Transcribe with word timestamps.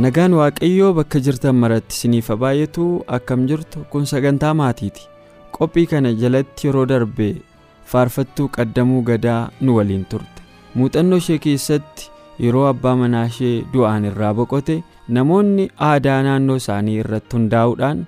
Nagaan 0.00 0.32
Waaqayyoo 0.38 0.92
bakka 0.96 1.20
jirtan 1.26 1.56
maratti 1.62 1.94
isiniif 1.96 2.28
haa 2.32 2.38
baay'atu 2.42 2.84
akkam 3.16 3.46
jirtu 3.50 3.82
kun 3.92 4.06
sagantaa 4.12 4.52
maatiiti. 4.60 5.02
Qophii 5.56 5.86
kana 5.92 6.12
jalatti 6.22 6.68
yeroo 6.68 6.86
darbe 6.92 7.26
faarfattuu 7.92 8.48
qaddamuu 8.56 9.02
gadaa 9.10 9.50
nu 9.60 9.76
waliin 9.78 10.04
turte. 10.12 10.40
Muuxannoo 10.74 11.18
ishee 11.22 11.38
keessatti 11.46 12.08
yeroo 12.44 12.64
abbaa 12.70 12.94
manaa 13.02 13.26
ishee 13.32 13.54
du'aan 13.74 14.06
irraa 14.10 14.32
boqote 14.40 14.76
namoonni 15.16 15.68
aadaa 15.90 16.20
naannoo 16.28 16.56
isaanii 16.62 16.96
irratti 17.02 17.36
hundaa'uudhaan 17.38 18.04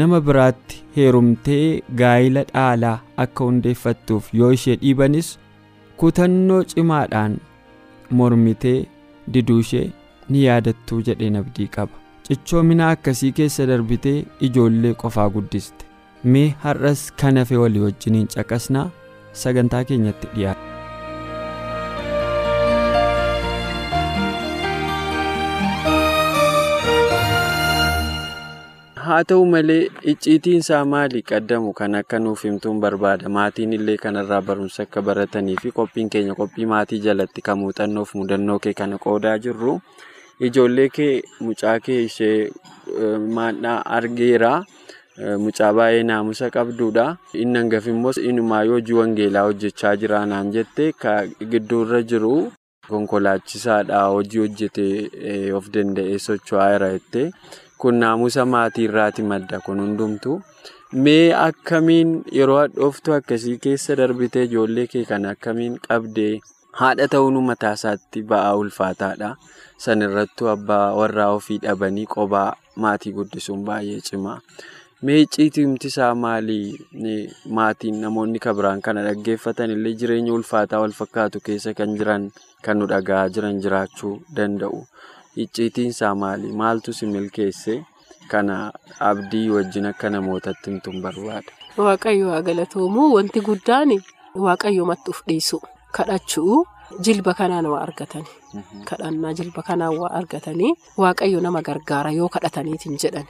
nama 0.00 0.20
biraatti 0.28 0.82
heerumtee 0.96 1.64
gaa'ila 2.00 2.42
dhaalaa 2.52 2.96
akka 3.26 3.44
hundeeffattuuf 3.50 4.32
yoo 4.40 4.50
ishee 4.58 4.76
dhiibanis 4.82 5.30
kutannoo 6.02 6.62
cimaadhaan 6.74 7.38
mormitee 8.10 8.78
diduu 9.34 9.60
ishee. 9.66 9.86
Ni 10.28 10.44
yaadattuu 10.44 11.00
jedheen 11.08 11.36
abdii 11.42 11.66
qaba 11.78 12.02
cichoomina 12.28 12.90
akkasii 12.96 13.32
keessa 13.40 13.66
darbitee 13.72 14.16
ijoollee 14.50 14.94
qofaa 15.02 15.28
guddiste 15.38 15.84
mee 16.36 16.46
har'as 16.64 17.04
kan 17.22 17.38
hafe 17.42 17.56
walii 17.64 17.84
wajjiniin 17.88 18.26
caqasnaa 18.36 18.86
sagantaa 19.44 19.84
keenyatti 19.90 20.32
dhiyaata. 20.34 20.64
haa 29.06 29.22
ta'u 29.30 29.42
malee 29.52 29.82
icciitiin 30.12 30.62
isaa 30.64 30.84
maali 30.92 31.20
qaddamu 31.30 31.72
kan 31.80 31.94
akka 31.98 32.18
nuuf 32.24 32.40
himtuun 32.46 32.80
barbaada 32.84 33.28
maatiin 33.36 33.72
illee 33.78 33.96
kanarraa 34.04 34.40
barumsa 34.48 34.82
akka 34.86 35.02
baratanii 35.08 35.72
qophiin 35.78 36.10
keenya 36.14 36.34
qophii 36.40 36.66
maatii 36.72 36.98
jalatti 37.06 37.44
kan 37.48 37.58
muuxannoof 37.62 38.14
mudannoo 38.20 38.58
kee 38.64 38.74
kana 38.80 38.98
qoodaa 39.04 39.36
jirru. 39.46 39.74
Ijoollee 40.40 40.88
kee 40.96 41.22
mucaa 41.40 41.78
kee 41.80 42.02
ishee 42.04 42.50
maannaa 43.36 43.78
argeera. 43.98 44.52
Mucaa 45.44 45.72
baay'ee 45.78 46.02
naamusa 46.10 46.50
qabduudha. 46.56 47.04
Inni 47.42 47.58
hangafi 47.58 47.90
immoo 47.90 48.12
inumaayyuu 48.30 48.74
hojii 48.78 48.92
wangeelaa 49.00 49.42
hojjechaa 49.48 49.96
jira 50.02 50.26
naan 50.32 50.50
jette 50.56 50.92
gidduurra 51.52 52.02
jiru 52.10 52.32
konkolaachisaadha 52.88 54.02
hojii 54.16 54.38
hojjetee 54.44 55.52
of 55.58 55.70
danda'ee 55.76 56.18
socho'aa 56.26 56.68
jira 56.72 56.90
jettee 56.96 57.30
kun 57.78 57.94
naamusa 58.02 58.44
maatii 58.56 58.84
irraati 58.90 59.22
madda 59.30 59.60
kun 59.68 59.80
hundumtu. 59.84 60.40
Mee 61.06 61.32
akkamiin 61.46 62.12
yeroo 62.40 62.58
hadhooftu 62.58 63.14
akkasii 63.14 63.56
keessa 63.64 63.96
darbitee 64.02 64.44
ijoollee 64.50 64.86
kee 64.92 65.04
kana 65.08 65.30
akkamiin 65.36 65.78
qabdee 65.88 66.34
haadha 66.80 67.08
ta'uun 67.12 67.36
mataa 67.50 67.74
isaatti 67.78 68.22
ba'aa 68.32 68.54
ulfaataadha. 68.62 69.30
San 69.84 70.02
irrattuu 70.06 70.48
abbaa 70.54 70.94
warraa 71.00 71.30
ofii 71.38 71.58
dhabanii 71.64 72.06
qobaa 72.14 72.50
maatii 72.84 73.12
guddisuun 73.18 73.64
baay'ee 73.68 74.00
cimaa. 74.08 74.38
Mee 75.04 75.18
icciitimti 75.24 75.86
isaa 75.92 76.14
maalii 76.14 76.78
maatiin 77.58 78.00
namoonni 78.04 78.38
kabiraan 78.46 78.80
kana 78.86 79.02
dhaggeeffatan 79.06 79.70
illee 79.74 79.92
jireenya 80.02 80.32
ulfaataa 80.38 80.80
wal 80.84 80.94
fakkaatu 81.00 81.40
keessa 81.48 81.74
kan 81.80 81.92
jiran 81.98 82.24
kan 82.64 82.78
nu 82.80 82.86
dhaga'aa 82.92 83.28
jiran 83.34 83.60
jiraachuu 83.66 84.14
danda'u. 84.36 84.80
Icciitiin 85.44 85.92
isaa 85.94 86.14
maali? 86.14 86.52
Maaltu 86.62 86.92
si 86.98 87.06
milkeesse? 87.06 87.76
Kana 88.28 88.72
abdii 89.10 89.48
wajjin 89.50 89.86
akka 89.92 90.10
namootatti 90.10 90.70
himtuun 90.70 91.02
barbaada. 91.02 91.52
Waaqayyo 91.76 92.30
haa 92.32 92.42
galatoomuu 92.42 93.12
wanti 93.14 93.40
guddaan 93.48 93.92
waaqayyoomatti 94.46 95.10
of 95.14 95.20
dhiisu 95.28 95.60
kadhachuu. 95.98 96.64
Jilba 97.06 97.32
kanaan 97.38 97.66
waa 97.72 97.80
argatani. 97.86 98.30
Kadhannaa 98.88 99.32
jilba 99.38 99.62
kanaan 99.68 99.96
waa 100.00 100.10
argatanii 100.18 100.72
waaqayyo 101.02 101.40
nama 101.46 101.60
gargaara 101.68 102.10
yoo 102.18 102.28
kadhataniitiin 102.34 102.98
jedhan 103.02 103.26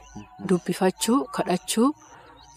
dubbifachuu 0.49 1.19
kadhachuu 1.37 1.89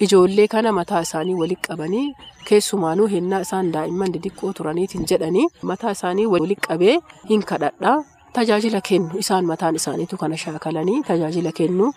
ijoollee 0.05 0.47
kana 0.53 0.71
mataa 0.79 1.01
isaanii 1.07 1.35
walitti 1.41 1.67
qabanii 1.69 2.03
keessumaanuu 2.49 3.07
hennaa 3.13 3.39
isaan 3.47 3.71
daa'imman 3.75 4.13
didiqqoo 4.15 4.51
turaniitiin 4.59 5.05
jedhanii 5.11 5.47
mataa 5.71 5.91
isaanii 5.97 6.25
walitti 6.33 6.67
qabee 6.67 6.95
hin 7.31 7.43
kadhadhaa 7.53 7.97
tajaajila 8.37 8.81
kennu 8.91 9.17
isaan 9.23 9.45
mataan 9.51 9.75
isaaniitu 9.81 10.17
kana 10.21 10.37
shaakalanii 10.45 11.01
tajaajila 11.09 11.51
kennu 11.59 11.91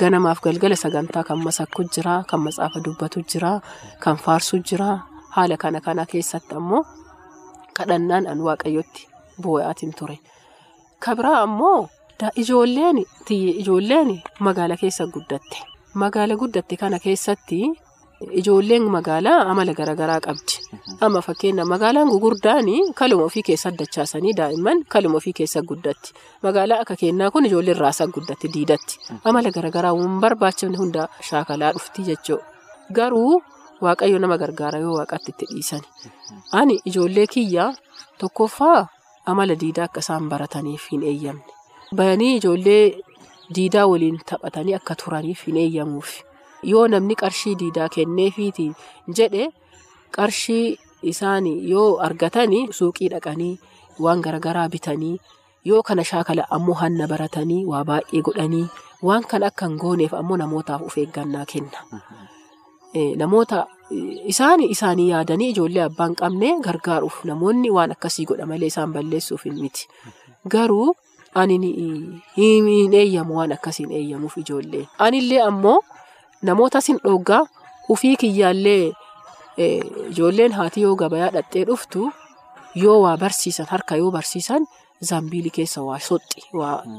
ganamaaf 0.00 0.40
galgala 0.48 0.76
sagantaa 0.84 1.24
kan 1.30 1.38
masakku 1.48 1.84
jira 1.94 2.16
kan 2.30 2.40
matsaafa 2.48 2.80
dubbatu 2.88 3.22
jira 3.32 3.52
kan 4.04 4.16
faarsu 4.26 4.58
jira 4.70 4.90
haala 5.36 5.56
kana 5.64 5.80
kana 5.86 6.06
keessatti 6.12 6.54
ammoo. 6.60 6.84
Kadhannaan 7.78 8.26
an 8.32 8.38
waaqayyotti 8.46 9.02
boo'aatiin 9.42 9.92
ture. 9.98 10.16
Kabiraa 11.04 11.40
ammoo 11.46 11.88
ijoolleen 12.42 12.98
ijoolleen 13.30 14.22
magaala 14.40 14.76
keessa 14.76 15.06
guddatte. 15.14 15.56
Magaala 15.94 16.34
guddatte 16.36 16.76
kana 16.76 16.98
keessatti 16.98 17.58
ijoolleen 18.40 18.84
magaalaa 18.96 19.40
amala 19.50 19.72
garaagaraa 19.78 20.20
qabdi. 20.26 20.54
Amma 21.00 21.20
fakkeenya 21.26 21.64
magaalaan 21.72 22.08
gugurdaan 22.08 22.68
kaluma 22.94 23.24
ofii 23.28 23.42
keessa 23.48 23.68
addachaasanii 23.72 24.32
daa'imman 24.38 24.84
kaluma 24.88 25.16
ofii 25.20 25.32
keessa 25.38 25.60
guddatti. 25.62 26.12
Magaalaa 26.42 26.80
akka 26.82 26.96
kennaa 27.00 27.30
kun 27.30 27.46
ijoolleen 27.46 27.76
raasaa 27.76 28.06
guddatti 28.14 28.48
diidatti. 28.54 28.94
Amala 29.24 29.50
garaagaraa 29.56 29.92
waan 29.98 30.20
barbaachifne 30.20 30.78
hunda 30.78 31.08
shaakalaa 31.28 31.72
dhufti 31.76 32.02
jechuudha. 32.08 32.44
Garuu. 32.92 33.42
Waaqayyo 33.84 34.18
nama 34.18 34.36
gargaara 34.40 34.78
yoo 34.84 34.94
waaqatti 34.98 35.30
itti 35.32 35.46
dhiisan. 35.52 35.82
Ani 36.52 36.80
ijoollee 36.90 37.26
kiyyaa 37.34 37.74
tokkoffaa 38.18 38.86
amala 39.32 39.54
diidaa 39.62 39.84
akka 39.88 40.00
isaan 40.04 40.28
barataniif 40.32 40.88
hin 40.92 41.02
eeyyamne. 41.02 41.44
Bayanii 41.96 42.36
ijoollee 42.36 42.84
diidaa 43.54 43.86
waliin 43.92 44.18
taphatanii 44.30 44.74
akka 44.78 44.94
turaniif 45.02 45.44
hin 45.46 45.56
eeyyamuuf. 45.64 46.10
Yoo 46.72 46.86
namni 46.88 47.14
qarshii 47.22 47.54
diidaa 47.62 47.88
kenneefiitiin 47.96 48.74
jedhe 49.20 49.48
qarshii 50.16 50.78
isaan 51.12 51.46
yoo 51.72 51.88
argatanii 52.08 52.64
suuqii 52.78 53.08
dhaqanii 53.12 53.54
waan 54.06 54.20
garaagaraa 54.24 54.68
bitanii 54.72 55.16
yoo 55.70 55.82
kana 55.82 56.04
shaakala 56.10 56.48
ammoo 56.56 56.74
hanna 56.80 57.06
baratanii 57.12 57.64
waa 57.72 57.84
baay'ee 57.90 58.22
godhanii 58.30 58.64
waan 59.10 59.24
kana 59.32 59.46
akka 59.52 59.66
hin 59.68 59.76
gooneef 59.84 60.14
ammoo 60.22 60.36
namootaaf 60.42 60.82
of 60.88 60.96
eeggannaa 61.04 61.44
kenna. 61.52 61.84
Namoota 63.22 63.66
isaan 64.32 64.60
isaanii 64.74 65.08
yaadanii 65.10 65.48
ijoollee 65.54 65.82
abbaan 65.88 66.14
qabne 66.20 66.52
gargaaruuf 66.66 67.24
namoonni 67.30 67.70
waan 67.76 67.92
akkasii 67.96 68.24
godha 68.30 68.46
malee 68.46 68.66
isaan 68.72 68.92
balleessuuf 68.92 69.44
hin 69.44 69.58
miti. 69.62 69.88
Garuu 70.48 70.94
ani 71.34 71.58
hin 72.36 72.94
eeyyamu 73.00 73.36
waan 73.38 73.52
akkasiin 73.52 73.92
eeyyamuuf 73.92 74.36
ijoollee. 74.42 74.86
Anillee 74.98 75.42
ammoo 75.48 75.80
namoota 76.42 76.80
sin 76.80 76.98
dhoggaa 77.04 77.42
ufii 77.88 78.16
kiyyaallee 78.16 78.92
ijoolleen 80.10 80.52
haati 80.52 80.80
yoo 80.82 80.96
gabayaa 80.96 81.30
dhattee 81.36 81.64
dhuftu 81.66 82.10
yoo 82.84 82.96
waa 83.02 83.16
barsiisan 83.16 83.66
harka 83.70 83.96
yoo 83.96 84.10
barsiisan 84.10 84.66
zambiilii 85.10 85.50
keessa 85.58 85.82
waa 85.82 85.98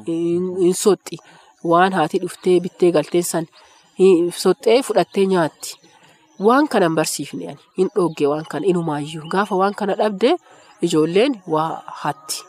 hin 0.08 0.74
soxxi 0.84 1.18
waan 1.64 1.94
haati 1.94 2.20
dhuftee 2.24 2.60
bittee 2.60 2.92
galteen 2.92 3.24
san 3.24 3.46
soxxee 4.44 4.82
fudhattee 4.88 5.26
nyaatti. 5.34 5.76
Waan 6.40 6.68
kana 6.68 6.86
hin 6.88 6.96
barsiifne 6.96 7.56
hin 7.78 7.90
dhoggee 7.96 8.28
waan 8.32 8.46
kana 8.52 8.66
inumaayyuu 8.72 9.30
gaafa 9.34 9.56
waan 9.62 9.74
kana 9.74 9.96
dhabde 10.02 10.36
ijoolleen 10.82 11.42
waa 11.48 11.82
hatti. 12.02 12.44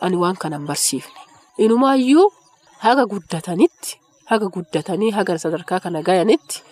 Ani 0.00 0.16
waan 0.16 0.36
kana 0.36 0.56
hin 0.58 0.66
barsiifne. 0.66 1.20
Inumaayyuu 1.58 2.30
haga 2.86 3.04
guddatanitti 3.06 3.98
haga 4.30 4.48
guddatanii 4.56 5.10
haga 5.10 5.38
sadarkaa 5.38 5.80
kana 5.80 6.02
gayanitti 6.02 6.62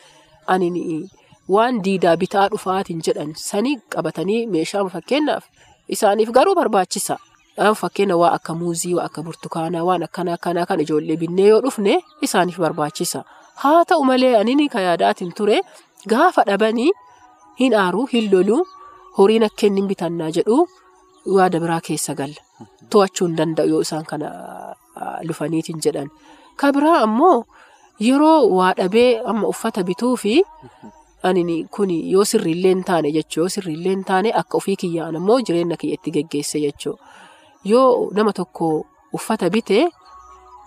ani 0.46 1.10
waan 1.48 1.82
diidaa 1.84 2.16
bitaa 2.16 2.48
dhufaatiin 2.48 3.02
jedhan 3.06 3.34
sanii 3.36 3.76
qabatanii 3.94 4.46
meeshaa 4.46 4.84
fakkeenyaaf 4.88 5.44
isaaniif 5.88 6.30
garuu 6.30 6.54
barbaachisa. 6.54 7.18
Fakkeenya 7.80 8.16
waa 8.20 8.32
akka 8.36 8.54
muuzii, 8.54 8.94
waa 8.94 9.04
akka 9.08 9.22
burtukaanaa, 9.22 9.82
waan 9.84 10.02
akkana 10.02 10.32
akkanaa 10.36 10.66
kan 10.66 10.80
ijoollee 10.80 11.16
binnee 11.16 11.46
yoo 11.48 11.60
dhufne 11.64 12.02
isaaniif 12.22 12.58
barbaachisa. 12.60 13.24
Haa 13.62 13.84
ta'u 13.84 14.04
malee 14.04 14.36
ani 14.36 14.68
kan 14.68 14.82
yaadaatiin 14.82 15.32
ture 15.32 15.62
gaafa 16.12 16.44
dhabanii 16.48 16.90
hin 17.60 17.74
aaruu, 17.82 18.06
hin 18.12 18.30
loluu, 18.32 18.62
horiin 19.18 19.44
akka 19.48 19.66
inni 19.66 19.82
bitannaa 19.92 20.30
jedhu 20.38 20.58
yaada 21.36 21.60
biraa 21.64 21.80
keessa 21.88 22.14
galla. 22.14 22.40
To'achuu 22.90 23.26
hin 23.28 23.36
danda'u 23.38 23.68
yoo 23.74 23.80
isaan 23.86 24.04
kana 24.10 24.28
dhufaniitiin 25.28 25.80
jedhan. 25.86 26.10
Kan 26.56 26.74
biraa 26.76 26.98
ammoo 27.06 27.44
yeroo 28.08 28.38
waa 28.58 28.72
dhabee 28.80 29.10
amma 29.32 29.48
uffata 29.52 29.82
bituu 29.88 30.14
fi 30.24 30.34
kun 31.76 31.90
yoo 32.12 32.24
sirriillee 32.24 32.72
hin 32.74 32.84
taane 32.84 33.10
jechuudha. 33.12 33.40
Yoo 33.42 33.48
sirriillee 33.54 33.92
hin 33.96 34.04
taane 34.10 34.32
akka 34.40 34.56
ofii 34.58 34.76
kiyyaan 34.82 35.16
ammoo 35.20 35.40
jireenya 35.40 35.76
kiyya 35.76 35.94
itti 35.98 36.10
geggeesse 36.16 36.60
jechuudha. 36.60 37.02
Yoo 37.64 38.10
nama 38.14 38.32
tokko 38.32 38.86
uffata 39.12 39.50
bitee 39.50 39.88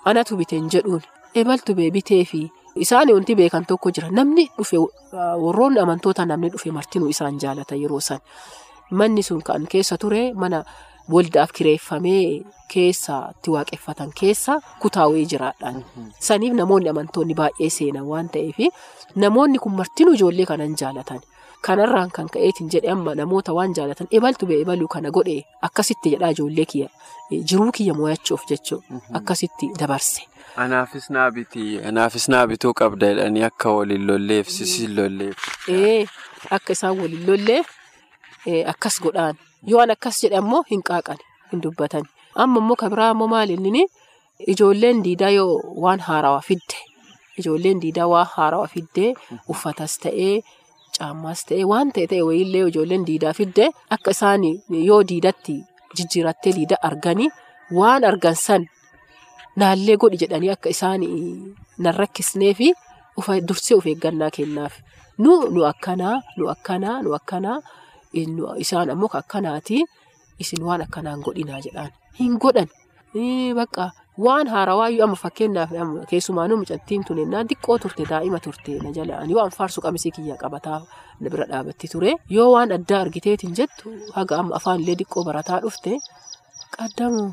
anatu 0.06 0.38
biteen 0.38 0.70
jedhuun 0.74 1.02
ebaltu 1.36 1.76
bee 1.76 1.92
bitee 1.92 2.24
fi 2.26 2.42
isaan 2.86 3.10
wanti 3.14 3.36
beekan 3.36 3.66
tokko 3.66 3.92
jira. 3.92 4.10
Namni 4.12 4.50
dhufe 4.58 4.78
warroonni 5.46 5.80
amantoota 5.80 6.26
namni 6.26 6.50
dhufe 6.54 6.72
martinuu 6.72 7.10
isaan 7.16 7.40
jaalata 7.40 7.76
yeroo 7.76 8.00
san. 8.00 8.20
Manni 8.92 9.24
sun 9.24 9.42
kan 9.42 9.68
keessa 9.72 9.98
ture 9.98 10.34
mana 10.34 10.64
waldaaf 11.14 11.52
kireeffamee 11.58 12.42
keessatti 12.74 13.52
waaqeffatan 13.56 14.12
keessa 14.20 14.60
kutaawee 14.82 15.26
jiraadhaan. 15.32 15.84
Saniif 16.28 16.54
namoonni 16.54 16.90
amantoonni 16.94 17.34
baay'ee 17.42 17.70
seenan 17.78 18.06
waan 18.12 18.30
ta'eef 18.30 18.58
namoonni 19.16 19.60
kun 19.60 19.74
martinuu 19.82 20.14
ijoollee 20.18 20.46
kanan 20.46 20.76
jaalatan. 20.82 21.22
Kanarraan 21.66 22.12
kan 22.16 22.30
ka'eetiin 22.34 22.70
jedhe 22.74 22.92
amma 22.92 23.16
namoota 23.20 23.54
waan 23.54 23.74
jaalatan 23.78 24.08
ebaltu 24.20 24.46
bee 24.48 24.62
ebaluu 24.64 24.88
kana 24.88 25.12
godhe 25.12 25.42
akkasitti 25.68 26.14
jedhaa 26.14 26.30
ijoollee 26.36 26.66
kiyya 26.74 26.88
jiruu 27.50 27.72
kiyya 27.78 27.94
mo'achuuf 27.94 28.46
jechuudha 28.52 29.02
akkasitti 29.20 29.68
dabarse. 29.80 30.22
Anaafis 30.56 31.10
naa 31.10 31.32
anaafis 31.88 32.28
naa 32.30 32.48
qabda 32.74 33.08
jedhanii 33.08 33.44
akka 33.44 33.70
waliin 33.78 34.06
lolleef 34.08 34.48
sisiin 34.50 34.96
lolleef. 34.96 35.38
Ee 35.70 36.06
akka 36.50 36.74
isaan 36.74 37.00
waliin 37.02 37.26
lolleef 37.28 37.68
akkas 38.74 39.00
godhaan. 39.02 39.36
Yoo 39.68 39.82
an 39.82 39.92
akkas 39.92 40.22
jedhe 40.24 40.38
ammoo 40.38 40.64
hin 40.72 40.82
qaaqan 40.90 41.18
hin 41.52 41.62
dubbatan. 41.64 42.04
Amma 42.36 42.60
immoo 42.60 42.76
kan 42.76 42.90
biraa 42.92 43.10
ammoo 43.14 43.28
maali 43.28 43.54
inni 43.54 43.86
ijoolleen 44.48 45.04
diidaa 45.04 45.30
yoo 45.30 45.54
waan 45.84 46.00
haarawaa 46.08 46.42
fidde 46.50 46.78
ijoolleen 47.40 47.82
diidaa 47.82 48.08
waan 48.08 48.28
haarawaa 48.36 48.68
fiddee 48.74 49.14
uffatas 49.54 49.98
ta'ee 50.04 50.42
caammaas 50.98 51.44
ta'ee 51.50 51.66
waan 51.72 51.92
ta'e 51.96 52.08
ta'e 52.12 52.22
wayiillee 52.30 52.66
ijoolleen 52.72 53.06
diidaa 53.10 53.34
fidde 53.40 53.70
akka 53.98 54.12
isaan 54.18 54.44
yoo 54.90 55.02
diidatti 55.12 55.56
jijjiirattee 55.98 56.54
diida 56.58 56.78
arganii 56.90 57.30
waan 57.80 58.04
argan 58.12 58.36
san 58.46 58.66
naallee 59.62 59.98
godhi 60.02 60.18
jedhanii 60.24 60.52
akka 60.56 60.70
isaan 60.76 61.02
nan 61.84 61.94
rakkisnee 62.02 62.54
fi 62.60 62.68
dursee 63.48 63.78
of 63.78 63.86
eeggannaa 63.92 64.32
kennaaf. 64.38 64.74
Nu 65.24 65.32
nu 65.54 65.64
akkanaa 65.72 66.16
nu 66.38 66.48
akkanaa 66.56 66.98
nu 67.04 67.14
akkanaa 67.20 67.58
isaan 68.64 68.90
ammoo 68.94 69.10
akkanaati 69.22 69.78
isin 70.40 70.64
waan 70.68 70.82
akkanaan 70.82 71.20
godhinaa 71.26 71.60
jedhaan. 71.66 71.92
Hin 72.20 72.38
godhan. 72.44 72.68
Bakka 73.56 73.92
waan 74.26 74.48
haarawaayyuu 74.54 75.04
amma 75.04 75.16
fakkeenyaaf 75.24 75.70
keessumaanuu 76.10 76.58
mucattiin 76.62 77.04
tun 77.08 77.20
ennaa 77.24 77.44
xiqqoo 77.50 77.78
turte 77.84 78.04
daa'ima 78.12 78.40
turte 78.46 78.72
na 78.84 78.90
jalaan 78.98 79.30
yoo 79.32 79.42
an 79.46 79.52
faarsu 79.58 79.82
qamisii 79.86 80.12
kiyya 80.16 80.36
qabataa 80.44 80.80
bira 81.24 81.46
dhaabatti 81.52 81.88
ture. 81.92 82.12
Yoo 82.30 82.50
waan 82.54 82.72
addaa 82.78 83.02
argiteetiin 83.06 83.56
jettu 83.60 83.86
haga 84.18 84.38
amma 84.42 84.56
afaanillee 84.60 84.96
xiqqoo 85.02 85.24
barataa 85.30 85.60
dhufte 85.64 85.92
qaddamu 86.80 87.24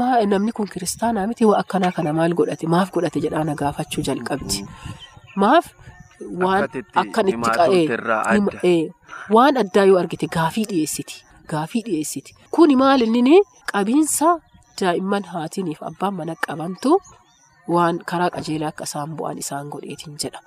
maa 0.00 0.16
namni 0.32 0.52
kun 0.56 0.68
kiristaanaa 0.74 1.26
miti 1.30 1.44
waa 1.50 1.58
akkanaa 1.62 1.92
kana 1.96 2.12
maal 2.18 2.34
godhate? 2.40 2.66
Maaf 2.74 2.88
godhate 2.94 3.20
jedhaa 3.24 3.44
na 3.48 3.54
gaafachuu 3.62 4.02
jalqabdi. 4.08 4.58
Maaf 5.42 5.66
waan 6.44 6.68
akkan 7.02 7.28
itti 7.32 8.76
waan 9.36 9.56
addaa 9.62 9.84
yoo 9.90 9.98
argite 10.02 10.26
gaafii 10.36 10.64
dhiyeessiti 10.70 11.16
gaafii 11.52 11.82
dhiyeessiti 11.88 12.34
kuni 12.56 12.76
maal 12.82 13.00
inni 13.06 13.36
qabiinsa 13.72 14.28
daa'imman 14.80 15.24
haatiniif 15.32 15.80
abbaan 15.88 16.14
mana 16.20 16.34
qabantu 16.46 16.92
waan 17.74 17.98
karaa 18.10 18.30
qajeelaa 18.36 18.70
akka 18.74 18.84
isaan 18.90 19.10
bu'an 19.18 19.38
isaan 19.44 19.68
godheetiin 19.74 20.16
jedha. 20.22 20.40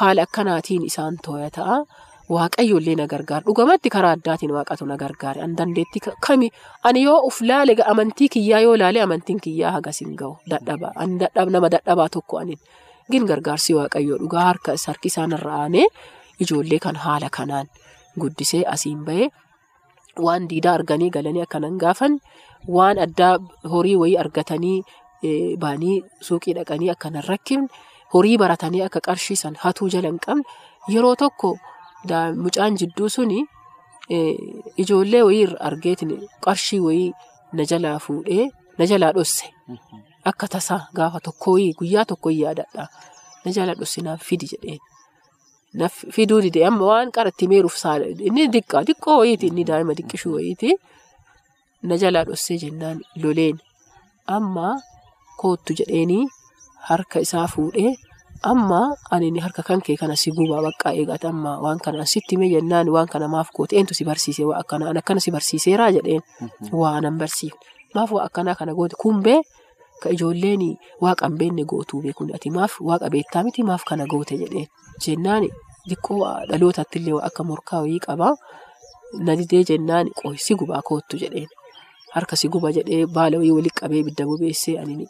Haala 0.00 0.22
akkanaatiin 0.26 0.84
isaan 0.90 1.14
tooya 1.26 1.50
ta'a 1.58 1.76
waaqayyoollee 2.34 2.96
na 3.00 3.06
gargaara. 3.12 3.44
Dhugumatti 3.46 3.88
karaa 3.94 4.12
addaatiin 4.16 4.52
waaqatu 4.56 4.86
na 4.90 4.96
gargaare. 5.02 5.40
An 5.46 5.56
dandeetti 5.58 6.00
kami? 6.26 6.48
Ani 6.84 7.02
yoo 7.06 7.18
uf 7.28 7.40
laale 7.40 7.74
amantii 7.92 8.28
kiyyaa 8.34 8.60
yoo 8.66 8.76
laale 8.82 9.00
amantiin 9.02 9.40
kiyyaa 9.40 9.72
hagas 9.76 10.00
hin 10.00 10.14
ga'u 10.20 10.36
dadhaba 10.50 10.92
nama 11.56 11.68
dadhabaa 11.74 12.08
tokko 12.16 12.38
anin 12.42 12.58
gin 13.12 13.26
gargaarsi 13.30 13.74
waaqayyoo 13.78 14.18
dhugaa 14.22 14.44
harka 14.48 14.74
harki 14.86 15.08
isaan 15.12 15.32
irra 15.36 15.54
aanee 15.62 15.86
ijoollee 16.40 16.78
kan 16.84 16.96
haala 17.04 17.28
kanaan 17.36 17.66
guddisee 18.20 18.62
asiin 18.74 19.00
bahee 19.08 19.28
waan 20.26 20.48
diidaa 20.50 20.74
arganii 20.78 21.10
galanii 21.16 21.42
akkanan 21.46 21.76
gaafan 21.82 22.14
waan 22.76 22.98
addaa 23.04 23.34
horii 23.72 23.96
wayii 24.02 24.16
argatanii 24.24 24.78
baanii 25.64 25.96
suuqii 26.28 26.54
dhaqanii 26.58 26.90
akkanan 26.94 27.24
rakkifne 27.28 27.68
horii 28.14 28.38
baratanii 28.42 28.82
akka 28.88 29.00
qarshii 29.08 29.36
san 29.42 29.54
hatuu 29.64 29.88
jala 29.94 30.08
hin 30.12 30.20
qabne 30.26 30.44
yeroo 30.94 31.14
tokko 31.24 31.52
mucaan 32.44 32.76
jidduu 32.80 33.08
suni 33.16 33.40
ijoollee 34.82 35.22
wayii 35.28 35.46
argeetin 35.68 36.10
qarshii 36.44 36.80
wayii 36.86 37.12
na 37.52 37.62
jalaa 37.70 37.98
fuudhee 38.04 38.46
na 38.78 38.86
jalaa 38.90 39.12
dhosse 39.16 39.46
akka 40.30 40.48
tasaa 40.54 40.80
gaafa 40.96 41.20
tokko 41.26 41.52
wayii 41.52 41.72
guyyaa 41.78 42.04
tokko 42.10 42.30
yaadadha 42.30 42.88
na 43.44 43.52
jalaa 43.56 43.74
dhosse 43.80 44.00
naaf 44.06 44.22
fidi 44.28 44.46
jedheen. 44.52 44.80
Fiduu 46.14 46.40
dide 46.44 46.66
amma 46.66 46.84
waan 46.90 47.10
qaratti 47.16 47.48
meeruuf 47.48 47.76
saala 47.82 48.04
inni 48.28 48.48
diqqaa 48.54 48.82
xiqqoo 48.88 49.16
wayiiti 49.20 49.46
inni 49.50 49.64
daa'ima 49.68 49.94
diqqishuu 49.98 50.34
wayiiti 50.36 50.70
na 51.88 51.94
jalaa 52.02 52.24
dhossee 52.28 52.58
jennaan 52.62 52.98
loleen 53.22 53.56
amma 54.36 54.66
koottu 55.40 55.72
jedheenii 55.78 56.24
harka 56.88 57.20
isaa 57.26 57.46
fuudhee 57.54 57.92
amma 58.42 58.96
ani 59.10 59.38
harka 59.40 59.62
kan 59.62 59.80
kee 59.80 59.96
kana 59.96 60.16
si 60.16 60.30
gubaa 60.36 60.62
baqqaa 60.66 60.92
eegate 60.98 61.26
amma 61.32 61.52
waan 61.64 61.78
kana 61.84 62.04
sitti 62.12 62.34
mee 62.40 62.50
jennaan 62.54 62.88
waan 62.94 63.08
kana 63.12 63.26
maaf 63.34 63.48
goote 63.56 63.76
eentu 63.78 63.94
si 63.94 64.04
barsiise 64.04 64.42
waa 64.48 64.58
akkana 64.62 64.84
an 64.90 64.96
akkana 65.00 65.20
si 65.24 65.30
barsiiseeraa 65.30 65.90
jedheen. 65.96 66.22
Waa 66.80 66.92
anan 66.98 67.16
barsiifne 67.20 67.60
maaf 67.94 68.10
waa 68.12 68.24
akkanaa 68.28 68.54
kana 68.60 68.72
goote. 68.74 68.96
Kumbee 69.02 69.40
ka 70.02 70.08
ijoolleen 70.14 70.62
waaqa 71.04 71.26
hin 71.28 71.36
beekne 71.38 71.62
gootuu 71.70 72.02
beekun 72.02 72.34
ati 72.34 72.50
maaf 72.50 72.72
waaqa 72.88 73.06
beektaa 73.14 73.42
miti 73.46 73.62
maaf 73.62 73.84
kana 73.84 74.06
goote 74.12 74.34
jedheen. 74.42 74.66
Jennaan 75.04 75.44
xiqqoo 75.88 76.20
dhalootatti 76.50 76.98
illee 76.98 77.20
akka 77.28 77.42
morkaa 77.44 77.80
wayii 77.84 78.00
qabaa 78.06 78.34
na 79.24 79.32
didee 79.38 79.64
jennaan 79.70 80.06
si 80.44 80.54
gubaa 80.54 80.82
koottu 80.88 81.16
jedheen. 81.22 81.48
Harka 82.14 82.36
si 82.36 82.48
guba 82.48 82.72
jedhee 82.76 83.06
baala 83.06 83.38
wayii 83.38 83.54
walitti 83.58 83.80
qabee 83.80 84.00
ibidda 84.02 84.24
bobeessee 84.26 84.78
ani 84.82 85.06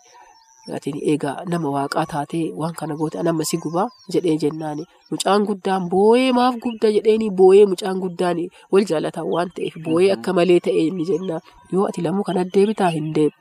egaa 0.69 1.45
nama 1.51 1.69
waaqaa 1.71 2.07
taatee 2.07 2.53
waan 2.61 2.75
kana 2.75 2.95
goote 2.95 3.23
nama 3.23 3.45
si 3.45 3.57
gubaa 3.59 3.89
jedhee 4.13 4.37
jennaani. 4.39 4.85
Mucaan 5.11 5.45
guddaan 5.47 5.89
boo'ee 5.91 6.33
maaf 6.33 6.55
gubda 6.63 6.89
jedheeni 6.97 7.31
boo'ee 7.31 7.67
mucaan 7.67 7.99
guddaan 8.01 8.39
wal 8.73 8.85
jaalataa 8.85 9.25
waan 9.25 9.51
ta'eef 9.57 9.75
boo'ee 9.85 10.13
akka 10.13 10.33
malee 10.33 10.61
ta'e 10.61 10.87
inni 10.89 11.05
jennaan. 11.11 11.41
Yoo 11.73 11.87
ati 11.89 12.03
lammuu 12.03 12.25
kana 12.25 12.45
deebitaa 12.55 12.91
hin 12.91 13.13
deebu. 13.15 13.35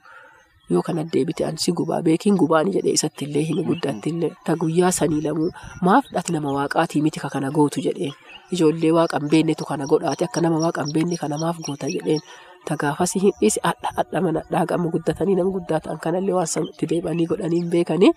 Yoo 0.71 0.81
kana 0.81 1.03
deebite 1.13 1.45
an 1.45 1.57
si 1.57 1.71
gubaa 1.71 2.01
beekiin 2.01 2.37
gubaani 2.41 2.71
jedhee 2.75 2.93
isatti 2.97 3.25
illee 3.25 3.43
hin 3.49 3.63
guddatti 3.69 4.09
illee 4.09 4.31
ta 4.45 4.55
guyyaa 4.55 4.91
sanii 4.91 5.21
lamuu 5.21 5.49
maaf 5.87 6.05
ati 6.19 6.31
nama 6.33 6.51
waaqaatii 6.57 7.01
miti 7.05 7.19
ka 7.19 7.29
kana 7.29 7.51
gootu 7.51 7.81
jedheen. 7.87 8.13
Ijoollee 8.55 8.91
waaqa 8.97 9.19
hin 9.21 9.29
beeknetu 9.33 9.65
kana 9.69 9.85
godhaate 9.91 10.25
akka 10.27 10.41
nama 10.45 10.57
waaqa 10.63 10.83
hin 10.85 10.93
beekne 10.95 11.17
kana 11.23 11.37
maaf 11.43 11.57
goota 11.67 11.87
jedheen. 11.95 12.21
Tagaafas 12.69 13.13
hin 13.23 13.33
dhiisi 13.41 13.59
adda 13.69 13.89
adda 14.03 14.21
mana 14.25 14.41
dhaagama 14.51 14.89
guddatanii 14.95 15.35
nama 15.39 15.49
guddaa 15.57 15.79
ta'an 15.85 15.99
kanallee 16.03 16.35
waan 16.39 16.67
itti 16.71 16.85
deebanii 16.91 17.25
godhanii 17.31 17.59
hin 17.63 17.69
beekanii 17.75 18.11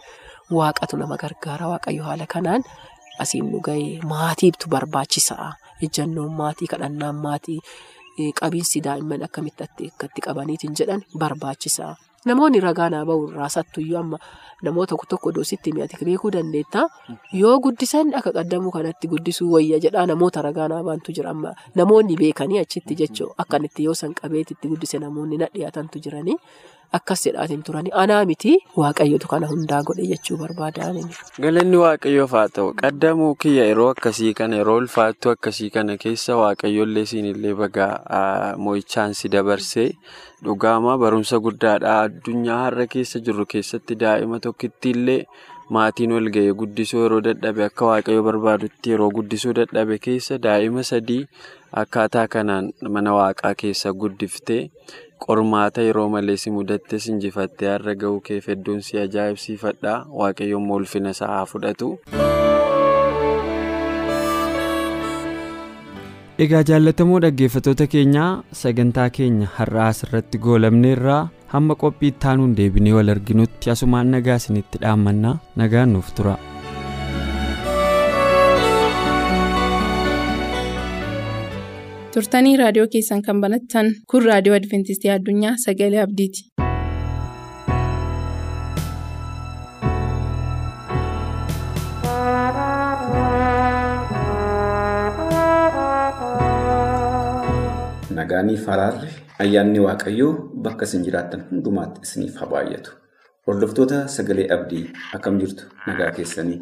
waaqatu 0.59 0.97
nama 1.03 1.17
gargaara 1.23 1.67
waaqayyo 1.73 2.03
haala 2.09 2.27
kanaan 2.35 2.63
asiin 3.25 3.47
nu 3.53 3.61
gahee 3.69 4.01
maatiitu 4.13 4.69
barbaachisaa 4.75 5.51
ejjannoon 5.87 6.33
maatii 6.41 6.69
kadhannaan 6.73 7.17
maatii 7.27 7.61
qabiinsi 8.41 8.83
daa'imman 8.87 9.23
akkamitti 9.29 9.65
akkatti 9.69 10.21
qabaniitiin 10.27 10.75
jedhan 10.81 11.03
barbaachisaa. 11.23 11.95
Namoonni 12.25 12.61
ragaa 12.61 12.89
naa 12.91 13.05
bahu 13.05 13.29
irraa 13.31 13.49
sattuyyuu 13.55 13.99
amma 14.01 14.19
namoota 14.65 14.97
tokko 15.09 15.33
doositti 15.37 15.73
mi'ati 15.77 16.05
beekuu 16.09 16.31
dandeetta. 16.33 16.89
Yoo 17.41 17.59
guddisan 17.61 18.15
akka 18.15 18.33
qaddamuu 18.33 18.73
kanatti 18.73 19.09
guddisuu 19.13 19.51
wayya 19.53 19.79
jedhaa 19.85 20.07
namoota 20.07 20.43
ragaa 20.43 20.69
naa 20.73 20.83
baantu 20.83 21.13
jira. 21.13 21.31
Amma 21.31 21.53
namoonni 21.75 22.17
beekanii 22.17 22.59
achitti 22.65 22.95
jechuu 22.97 23.35
akkanitti 23.39 23.85
yoo 23.85 23.95
san 23.95 24.15
qabeetitti 24.15 24.69
guddise 24.73 24.99
namoonni 24.99 25.37
na 25.43 25.47
dhiyaatantu 25.55 25.99
jiranii 26.01 26.39
akkas 26.93 27.25
jedhaatiin 27.27 27.63
turani. 27.67 27.91
Anaa 28.03 28.25
miti 28.31 28.53
waaqayyotu 28.77 29.29
kana 29.29 29.47
hundaa 29.53 29.83
godhe 29.83 30.07
jechuu 30.11 30.37
barbaadaan. 30.43 30.99
Galanni 31.45 31.77
waaqayyoof 31.85 32.33
haa 32.39 32.49
ta'u 32.59 32.75
qaddamuu 32.83 33.35
kiyya 33.45 33.65
yeroo 33.71 33.89
akkasii 33.95 34.35
kana 34.41 34.57
yeroo 34.61 34.77
ulfaattuu 34.83 35.33
akkasii 35.37 35.71
kana 35.79 35.97
keessa 36.05 36.37
waaqayyoollee 36.43 37.05
siinillee 37.13 37.55
bagaa 37.63 38.55
moo'ichaan 38.67 39.15
si 39.21 39.29
dabarsee 39.37 39.89
dhugaamaa 40.45 40.99
barumsa 41.07 41.39
guddaadha 41.49 41.97
addunyaa 42.05 42.61
har'a 42.67 42.87
keessa 42.95 43.19
jirru 43.29 43.47
keessatti 43.57 43.95
daa'ima 44.05 44.41
tokkittiillee 44.47 45.21
maatiin 45.75 46.13
wal 46.17 46.29
ga'ee 46.37 46.53
guddisuu 46.63 47.03
yeroo 47.05 47.21
dadhabe 47.27 47.65
akka 47.67 47.87
waaqayyo 47.91 48.23
barbaadutti 48.29 48.91
yeroo 48.95 49.11
guddisuu 49.19 49.55
dadhabe 49.61 49.99
keessa 50.07 50.39
daa'ima 50.47 50.83
sadii 50.91 51.23
akkaataa 51.83 52.27
kanaan 52.37 52.71
mana 52.97 53.15
waaqaa 53.19 53.55
keessa 53.63 53.93
guddiftee. 54.03 54.63
Qormaata 55.27 55.83
yeroo 55.89 56.09
malee 56.15 56.37
si 56.43 56.51
mudattes 56.57 57.07
injifattee 57.13 57.69
har'a 57.75 57.95
ga'uu 58.03 58.21
keef 58.29 58.49
hedduun 58.53 58.81
si 58.89 58.99
ajaa'ibsiifadha 59.05 59.95
waaqayyoon 60.21 60.71
ulfina 60.79 61.11
isaa 61.17 61.31
haa 61.37 61.47
fudhatu. 61.53 61.89
Egaa 66.45 66.63
jaallatamoo 66.69 67.19
dhaggeeffattoota 67.25 67.87
keenyaa 67.95 68.31
sagantaa 68.63 69.09
keenya 69.19 69.49
har'aa 69.59 69.87
asirratti 69.93 70.39
goolabneerraa 70.47 71.21
hamma 71.53 71.75
qophii 71.83 72.09
itti 72.15 72.27
aanuun 72.31 72.57
deebinee 72.61 72.93
wal 72.97 73.09
arginutti 73.15 73.71
asumaan 73.75 74.11
nagaa 74.17 74.37
isinitti 74.43 74.79
dhaammannaa 74.87 75.37
nagaan 75.63 75.93
nuuf 75.97 76.11
tura. 76.19 76.35
Turtanii 82.15 82.57
raadiyoo 82.61 82.89
keessan 82.95 83.23
kan 83.29 83.41
banattan 83.45 83.91
kun 84.13 84.27
raadiyoo 84.31 84.57
adventistii 84.61 85.15
addunyaa 85.17 85.55
sagalee 85.67 86.03
abdiiti. 86.07 86.47
Nagaanii 98.17 98.57
faraarri 98.67 99.09
ayyaanni 99.43 99.81
waaqayyoo 99.87 100.33
bakka 100.65 100.85
isin 100.89 101.05
jiraattan 101.07 101.43
hundumaatti 101.51 102.01
isiniif 102.07 102.37
haa 102.41 102.49
baay'atu. 102.53 102.91
Hordoftoota 103.47 103.99
sagalee 104.17 104.47
abdii 104.57 104.83
akkam 105.17 105.39
jirtu 105.43 105.65
nagaa 105.87 106.11
keessanii 106.19 106.59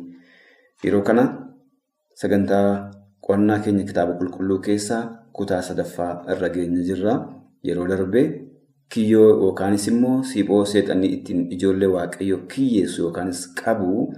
yeroo 0.84 1.02
kana 1.08 1.24
sagantaa 2.22 2.66
qo'annaa 3.26 3.58
keenya 3.66 3.84
kitaaba 3.90 4.12
qulqulluu 4.20 4.58
keessaa 4.68 5.02
kutaa 5.38 5.62
sadaffaa 5.68 6.12
irra 6.34 6.48
geenya 6.54 6.82
jirra. 6.88 7.14
Yeroo 7.68 7.86
darbee 7.88 8.26
kiyyoo 8.92 9.28
yookaanis 9.42 9.86
immoo 9.90 10.22
siphoo 10.30 10.64
seexanii 10.72 11.12
ittiin 11.16 11.42
ijoollee 11.56 11.88
waaqayyoo 11.96 12.38
kiyyeessu 12.54 13.02
yookaanis 13.02 13.42
qabu 13.60 14.14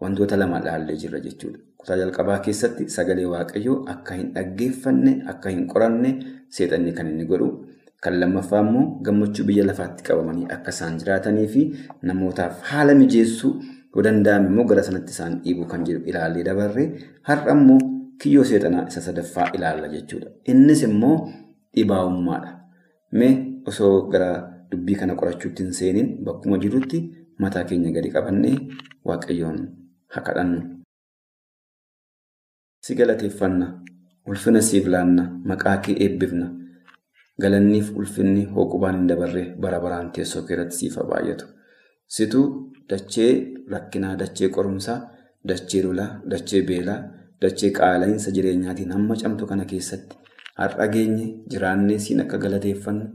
wantoota 0.00 0.36
lama 0.36 0.58
ilaallee 0.62 0.96
jirra 1.02 1.20
jechuudha. 1.26 1.58
Kutaa 1.76 1.96
jalqabaa 2.00 2.38
keessatti 2.46 2.88
sagalee 2.96 3.26
waaqayyoo 3.34 3.76
akka 3.94 4.14
hin 4.14 4.32
dhaggeeffanne, 4.34 5.12
akka 5.34 5.50
hin 5.50 5.66
qoranne 5.72 6.10
seexanni 6.48 6.92
kan 6.98 7.06
inni 7.12 7.24
godhu. 7.30 7.48
Kan 8.02 8.18
lammaffaa 8.20 8.60
immoo 8.66 8.84
gammachuu 9.06 9.44
biyya 9.48 9.64
lafaatti 9.66 10.02
qabamanii 10.08 10.46
akka 10.56 10.70
isaan 10.76 10.98
jiraatanii 11.00 11.46
fi 11.54 11.60
namootaaf 12.10 12.62
haala 12.70 12.94
mijeessuu 13.00 13.50
yoo 13.94 14.02
danda'ame 14.06 14.48
immoo 14.50 14.64
gara 14.70 14.82
sanatti 14.88 15.12
isaan 15.16 15.36
dhiibuu 15.44 15.66
kan 15.72 15.84
jiru 15.88 16.00
ilaallee 16.12 16.42
dabarree 16.48 16.86
har'a 17.28 17.52
immoo 17.58 17.78
kiyyoo 18.22 18.44
seexanaa 18.50 18.86
isa 18.88 19.00
sadaffaa 19.06 19.46
ilaalla 19.58 19.88
jechuudha. 19.94 20.30
Innis 20.54 20.82
immoo 20.88 21.16
dhibaa'ummaadha. 21.76 22.50
Mee 23.18 23.32
osoo 23.72 23.94
gara 24.12 24.30
dubbii 24.70 24.94
kana 25.00 25.14
qorachuutti 25.20 25.62
hin 25.64 25.72
seeniin 25.78 26.10
bakkuma 26.26 26.58
jirutti 26.64 27.00
mataa 27.44 27.64
keenya 27.70 27.90
gadi 27.96 28.10
qabannee 28.16 28.56
waaqayyoon 29.10 29.58
haa 30.14 30.22
kadhannu. 30.28 30.60
Si 32.84 32.94
galateeffanna, 32.98 33.66
ulfina 34.26 34.60
siif 34.68 34.86
laanna, 34.94 35.24
maqaa 35.50 35.76
kee 35.86 35.96
eebbifna. 36.06 36.46
Galanniif 37.42 37.90
ulfinni 37.96 38.44
hooqubaan 38.54 38.96
hin 38.98 39.08
dabarre 39.10 39.44
bara 39.64 39.80
baraan 39.84 40.10
teessoo 40.16 40.42
kee 40.46 40.54
irratti 40.56 40.76
siif 40.80 40.96
baay'atu. 41.10 41.46
Situ 42.16 42.40
dachee 42.90 43.30
rakkinaa, 43.74 44.16
dachee 44.22 44.48
qorumsaa, 44.56 44.98
dachee 45.48 45.82
lolaa, 45.86 46.10
dachee 46.30 46.62
beelaa, 46.70 46.98
dachee 47.44 47.70
qaala'insa 47.78 48.30
jireenyaatiin 48.36 48.92
hamma 48.96 49.16
camtu 49.22 49.46
kana 49.50 49.64
keessatti 49.72 50.16
har'a 50.60 50.86
geenye 50.94 51.26
jiraannee 51.54 51.98
siin 52.06 52.20
akka 52.24 52.38
galateeffannu 52.44 53.06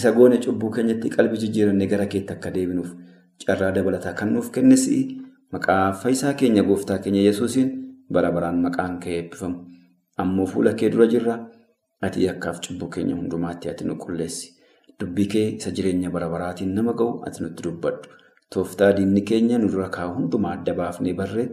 isa 0.00 0.12
goone 0.16 0.38
cubbuu 0.46 0.70
keenyatti 0.76 1.08
qalbii 1.16 1.40
jijjiirannee 1.44 1.86
gara 1.92 2.06
keetti 2.14 2.32
akka 2.36 2.50
deebinuuf 2.56 2.90
carraa 3.46 3.72
dabalataa 3.76 4.12
kan 4.20 4.32
nuuf 4.34 4.50
kennes 4.56 4.84
maqaa 5.52 5.92
fayyisaa 6.02 6.34
keenya 6.40 6.62
gooftaa 6.68 6.98
keenya 7.04 7.22
yesuusiin 7.28 7.70
bara 8.12 8.30
baraan 8.32 8.58
maqaan 8.66 8.98
kee 9.02 9.14
eebbifamu. 9.18 9.58
Ammoo 10.22 10.46
fuula 10.46 10.72
kee 10.80 10.88
dura 10.92 11.06
jirra. 11.12 11.34
Ati 12.06 12.24
yakkaaf 12.24 12.60
cubbuu 12.64 12.88
keenya 12.94 13.14
hundumaatti 13.16 13.68
ati 13.70 13.84
nu 13.84 13.94
qulleessi. 14.02 14.48
Dubbii 15.00 15.26
kee 15.34 15.44
isa 15.56 15.70
jireenya 15.76 16.10
bara 16.14 16.28
baraatiin 16.34 16.72
nama 16.78 16.92
ga'u 17.00 17.22
ati 17.26 17.42
nutti 17.44 17.62
dubbadhu. 17.66 18.08
Tooftaa 18.54 18.90
diinni 18.96 19.22
keenya 19.30 19.58
nu 19.58 19.68
dura 19.74 19.88
kaa'u 19.96 20.14
hundumaa 20.16 20.52
adda 20.58 20.74
baafnee 20.80 21.14
barree 21.20 21.46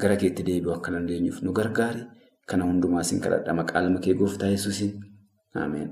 gara 0.00 0.16
keetti 0.16 0.42
deebi'u 0.46 0.72
akka 0.76 0.92
dandeenyuuf 0.92 1.42
nu 1.42 1.52
gargaari. 1.52 2.02
Kana 2.46 2.64
hundumaa 2.64 3.02
sin 3.02 3.20
kadhadha 3.20 3.54
maqaa 3.54 3.82
ilma 3.84 3.98
kee 4.00 4.14
gooftaa 4.14 4.48
yesuusiin. 4.54 4.92
Ameen. 5.54 5.88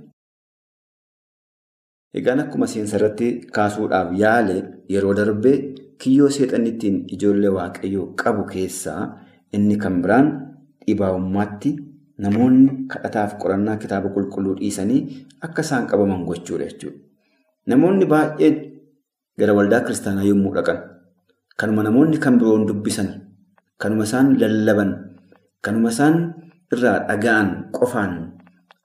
Egaan 2.14 2.40
akkuma 2.44 2.66
seensa 2.70 2.96
irratti 2.98 3.28
kaasuudhaaf 3.54 4.12
yaale 4.22 4.56
yeroo 4.88 5.14
darbee 5.18 5.56
kiyyoo 5.98 6.28
seexanni 6.36 6.70
ittiin 6.74 6.96
ijoollee 7.16 7.50
waaqayyoo 7.56 8.06
qabu 8.22 8.44
keessaa 8.52 9.00
inni 9.56 9.76
kan 9.82 9.96
biraan 10.02 10.28
dhibaa'ummaatti 10.86 11.70
namoonni 12.26 12.86
kadhataaf 12.92 13.34
qorannaa 13.42 13.76
kitaaba 13.82 14.08
qulqulluu 14.14 14.54
dhiisanii 14.60 15.00
akka 15.48 15.62
isaan 15.66 15.86
qabaman 15.90 16.22
gochuudha 16.28 16.64
jechuudha. 16.70 16.98
Namoonni 17.66 18.06
baay'een 18.12 18.56
gara 19.38 19.54
waldaa 19.58 19.80
kiristaanaa 19.86 20.24
yommuu 20.30 20.54
dhaqan 20.54 20.78
kanuma 21.58 21.82
namoonni 21.88 22.18
kan 22.24 22.38
biroon 22.38 22.66
dubbisan 22.68 23.08
kanuma 23.80 24.04
isaan 24.08 24.28
lallaban 24.42 24.90
kanuma 25.64 25.90
isaan 25.94 26.16
irraa 26.72 26.98
dhaga'an 27.08 27.48
qofaan 27.76 28.12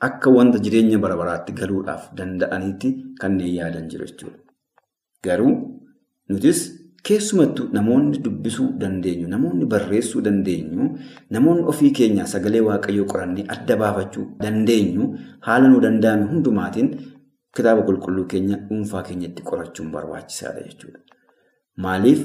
akka 0.08 0.29
wanta 0.38 0.60
jireenya 0.65 0.98
bara 1.03 1.15
baraatti 1.22 1.51
galuudhaaf 1.60 2.03
danda'anitti 2.17 2.89
kanneen 3.22 3.53
yaadan 3.60 3.89
jiru 3.91 4.05
jechuudha. 4.10 4.39
Garuu 5.24 5.53
nutis 6.29 6.60
keessumattuu 7.03 7.67
namoonni 7.75 8.17
dubbisuu 8.24 8.67
dandeenyu, 8.81 9.27
namoonni 9.34 9.65
barreessuu 9.74 10.22
dandeenyu, 10.27 10.96
namoonni 11.36 11.63
ofii 11.72 11.91
keenyaa 11.98 12.25
sagalee 12.34 12.62
waaqayyoo 12.69 13.05
qorannee 13.12 13.46
adda 13.55 13.75
baafachuu 13.81 14.25
dandeenyu 14.43 15.03
haala 15.48 15.67
nu 15.72 15.79
danda'ame 15.86 16.25
hundumaatiin 16.31 16.89
kitaaba 17.55 17.81
qulqulluu 17.88 18.25
keenya 18.31 18.58
dhuunfaa 18.69 19.03
keenyatti 19.08 19.43
qorachuun 19.50 19.91
barbaachisaadha 19.96 20.62
jechuudha. 20.67 21.00
Maaliif 21.84 22.22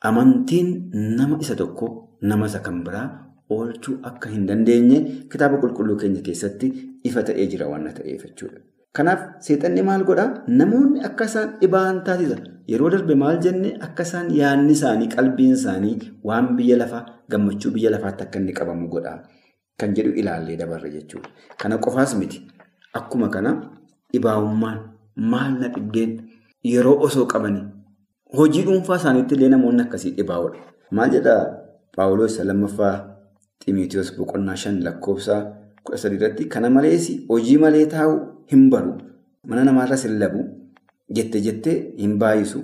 amantiin 0.00 0.90
nama 1.18 1.38
isa 1.40 1.54
tokko 1.56 2.18
nama 2.22 2.46
isa 2.46 2.60
kan 2.60 2.82
biraa 2.84 3.06
oolchuu 3.50 3.98
akka 4.02 4.28
hin 4.30 4.46
dandeenye 4.46 4.98
kitaaba 5.32 5.58
qulqulluu 5.62 5.96
keenya 6.00 6.22
keessatti 6.28 6.72
ifa 7.04 7.22
ta'ee 7.22 7.46
jira 7.52 7.68
waan 7.70 7.86
ta'eef 7.98 8.24
jechuudha. 8.26 8.58
Kanaaf 8.96 9.20
seexanni 9.44 9.82
maal 9.86 10.04
godhaa? 10.08 10.44
Namoonni 10.48 11.00
akka 11.08 11.24
isaan 11.30 11.48
dhibaan 11.60 12.02
taasisa. 12.04 12.36
Yeroo 12.72 12.90
darbe 12.90 13.14
maal 13.22 13.38
jenne 13.44 13.72
akka 13.86 14.02
isaan 14.08 14.30
yaadni 14.40 14.72
isaanii 14.72 15.08
qalbiin 15.14 15.52
isaanii 15.58 15.96
waan 16.24 16.56
biyya 16.56 16.76
lafaa 16.82 17.04
gammachuu 17.30 17.70
biyya 17.76 17.90
lafaatti 17.94 18.24
akka 18.24 18.38
inni 18.40 18.52
qabamu 18.60 18.88
godhaa 18.94 19.18
kan 19.78 19.94
jedhu 19.96 20.12
ilaallee 20.22 20.56
dabarre 20.62 20.90
jechuudha. 20.96 21.28
Kana 21.60 21.78
qofaas 21.78 22.16
miti. 22.20 22.40
Akkuma 22.98 23.28
kana 23.28 23.52
dhibaa'ummaan 24.12 24.78
maal 25.32 25.52
na 25.60 25.68
dhibdeen 25.74 26.12
yeroo 26.72 26.96
osoo 27.08 27.26
qabanii 27.32 27.64
hojii 28.38 28.62
dhuunfaa 28.68 28.96
isaaniitti 29.00 29.34
illee 29.34 29.48
namoonni 29.54 29.82
akkasii 29.82 30.10
dhibaa'udha. 30.18 30.58
Maal 30.90 31.10
jedhaa 31.16 31.42
Paawuloos 31.96 32.38
lammaffaa 32.50 32.94
Ximiitiyoos 33.64 34.10
boqonnaa 34.16 34.56
shan 34.62 34.82
lakkoofsa 34.86 35.36
kudha 35.84 35.98
sadii 36.02 36.16
irratti 36.20 36.44
kana 36.54 36.70
malees 36.70 37.06
hojii 37.28 37.58
malee 37.64 37.86
taa'u 37.94 38.16
hin 38.52 38.68
baru. 38.70 38.92
Mana 39.48 39.64
namaarras 39.68 40.04
hin 40.08 40.18
labu 40.22 40.44
jette 41.18 41.40
jettee 41.46 41.76
hin 42.02 42.18
baay'isu. 42.22 42.60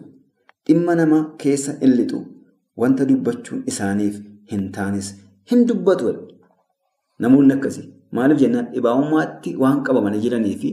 Dhimma 0.66 0.94
nama 1.00 1.20
keessa 1.44 1.72
hin 1.80 1.96
lixu. 2.00 2.20
Wanta 2.76 3.04
dubbachuun 3.08 3.62
isaaniif 3.72 4.20
hin 4.52 4.70
taanes 4.76 5.14
hin 5.52 5.66
dubbatu. 5.68 6.14
Namoonni 7.18 7.54
akkasii 7.54 7.88
maaliif 8.18 8.40
jennaan 8.44 8.66
dhibaa'ummaatti 8.74 9.56
waan 9.64 9.82
qabamanii 9.88 10.20
jiranii 10.24 10.56
fi 10.62 10.70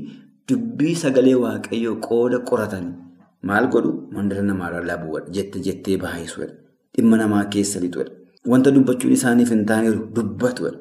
dubbii 0.52 0.96
sagalee 1.02 1.36
waaqayyoo 1.44 1.96
qooda 2.08 2.40
qoratanii 2.52 2.94
maal 3.42 3.68
godhu 3.74 3.92
mandara 4.16 4.44
namaarra 4.44 4.84
labuudha 4.90 5.32
jette 5.36 5.60
jettee 5.66 5.98
baay'isuudha 6.04 6.54
dhimma 6.96 7.18
namaa 7.18 7.46
keessa 7.54 7.80
lixuudha. 7.80 8.12
Wanta 8.52 8.72
dubbachuun 8.72 9.14
isaaniif 9.14 9.50
hin 9.54 9.66
taaneeru 9.66 10.10
dubbatuudha. 10.16 10.78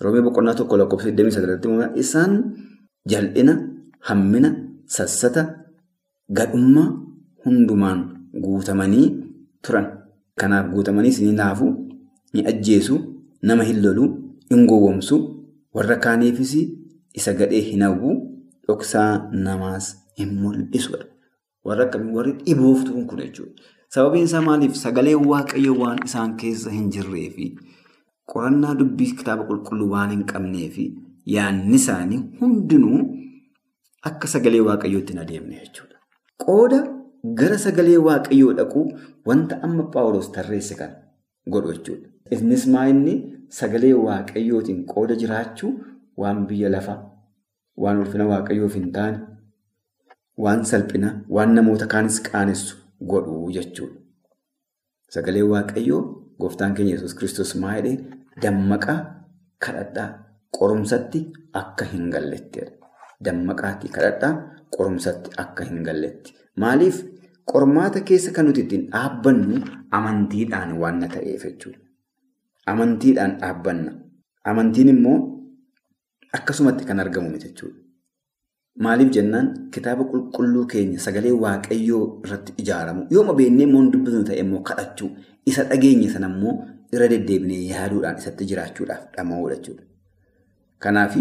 Roomee 0.00 0.22
boqonnaa 0.26 0.54
tokko 0.58 0.78
lakkoofsa 0.78 1.10
29 1.10 1.92
isaan 2.02 2.32
jal'ina, 3.10 3.54
hammina, 4.08 4.50
sassata, 4.86 5.42
gadhummaa 6.32 6.88
hundumaan 7.44 8.00
guutamanii 8.44 9.06
turan. 9.66 9.86
Kanaaf 10.40 10.70
guutamaniis 10.74 11.20
ni 11.22 11.32
naafu, 11.32 11.66
ni 12.34 12.46
ajjeesu, 12.46 12.98
nama 13.42 13.62
hin 13.64 13.82
lolu, 13.82 14.06
hin 14.50 14.66
gowwomsu, 14.66 15.18
warra 15.74 15.96
kaaniifis 15.96 16.54
isa 17.14 17.34
gadhee 17.34 17.60
hin 17.70 17.82
hawwu, 17.86 18.14
dhoksaa 18.66 19.30
namaas 19.32 19.94
hin 20.18 20.34
mul'isudha. 20.40 21.13
Warra 21.68 21.84
akkamii 21.86 22.14
warri 22.18 22.32
dhibooftuun 22.46 23.06
kun 23.10 23.20
jechuudha. 23.24 23.62
Sababiin 23.94 24.24
isaa 24.28 24.42
maaliif 24.48 24.74
sagalee 24.80 25.14
waaqayyoo 25.32 25.76
waan 25.82 26.02
isaan 26.08 26.36
keessa 26.42 26.70
hin 26.76 26.90
jirree 26.96 27.28
fi 27.36 27.46
qorannaa 28.32 28.74
dubbii 28.80 29.10
kitaaba 29.20 29.46
qulqulluu 29.50 29.88
waan 29.94 30.10
hin 30.14 30.24
qabnee 30.32 30.68
fi 30.78 30.86
yaadni 31.34 31.80
isaanii 31.80 32.20
hundinuu 32.40 33.00
akka 34.10 34.32
sagalee 34.34 34.64
waaqayyootti 34.70 35.16
hin 35.16 35.22
adeemne 35.26 35.60
jechuudha. 35.62 35.96
Qooda 36.46 36.80
gara 37.40 37.58
sagalee 37.66 37.96
waaqayyoo 38.08 38.52
dhaquu 38.60 38.84
wanta 39.30 39.60
amma 39.68 39.88
Phaawulos 39.94 40.32
tarreesse 40.38 40.74
kan 40.82 40.92
godhu 41.56 41.72
jechuudha. 41.78 42.08
Innis 42.38 42.66
maa 42.76 42.88
sagalee 43.60 43.92
waaqayyootiin 44.06 44.84
qooda 44.92 45.16
jiraachuu 45.22 45.72
waan 46.22 46.46
biyya 46.46 46.70
lafaa, 46.74 46.98
waan 47.82 47.98
ulfina 48.02 48.26
waaqayyoof 48.32 48.74
hin 48.80 48.90
waan 50.38 50.64
salphina, 50.64 51.24
waan 51.28 51.54
namoota 51.54 51.86
kaanis 51.86 52.20
qaanessu 52.20 52.76
godhu 53.10 53.50
jechuudha. 53.56 54.00
Sagalee 55.14 55.42
waaqayyoo 55.52 56.02
gooftaan 56.40 56.74
keenya 56.74 56.94
Yesuus 56.94 57.14
Kiristoos 57.14 57.54
maa 57.62 57.74
jedhee 57.76 57.98
dammaqaa 58.42 58.98
kadhadhaa 59.66 60.08
qorumsatti 60.58 61.20
akka 61.60 61.84
hin 61.92 62.10
gallettidha. 62.14 62.70
Dammaqaatti 63.24 63.88
kadhadhaa 63.96 64.32
qorumsatti 64.76 65.30
akka 65.44 65.64
hin 65.70 65.82
galletti. 65.86 66.34
Maaliif 66.56 67.04
qormaata 67.52 68.00
keessa 68.08 68.32
kan 68.32 68.46
nuti 68.46 68.60
ittiin 68.66 68.88
dhaabbannu 68.90 69.60
amantiidhaan 69.90 70.74
waan 70.82 71.00
ta'eef 71.14 71.44
jechuudha. 71.44 71.78
Amantiidhaan 72.66 73.38
dhaabbanna. 73.40 73.92
Amantiin 74.44 74.88
immoo 74.88 75.18
akkasumatti 76.36 76.84
kan 76.84 77.00
argamu 77.00 77.38
jechuudha. 77.38 77.78
Maaliif 78.76 79.10
jennaan 79.14 79.70
kitaaba 79.70 80.04
qulqulluu 80.10 80.66
keenya 80.72 80.98
sagalee 80.98 81.32
waaqayyoo 81.44 82.04
irratti 82.26 82.52
ijaaramu 82.62 83.06
yooma 83.16 83.34
beennee 83.40 83.66
immoo 83.68 83.82
dubbisnu 83.92 84.24
ta'e 84.30 84.38
immoo 84.44 84.62
kadhachuu 84.70 85.10
isa 85.52 85.64
dhageenye 85.70 86.08
sana 86.14 86.26
immoo 86.32 86.54
irra 86.96 87.06
deddeebinee 87.12 87.60
yaaduudhaan 87.70 88.18
isatti 88.22 88.44
jiraachuudhaaf 88.50 89.04
dhama'uudha 89.16 89.56
jechuudha. 89.56 89.82
Kanaaf 90.86 91.14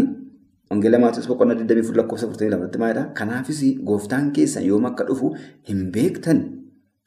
Wangeela 0.72 1.00
Maatiyoos 1.03 1.27
boqonnaa 1.29 1.55
24 1.60 1.98
lakkoofsa 2.00 2.27
42 2.27 2.79
maalidhaa? 2.83 3.05
Kanaafis 3.19 3.62
gooftaan 3.89 4.31
keessan 4.38 4.65
yoom 4.69 4.86
akka 4.89 5.03
dhufu 5.10 5.29
hin 5.69 5.81
beektan 5.98 6.39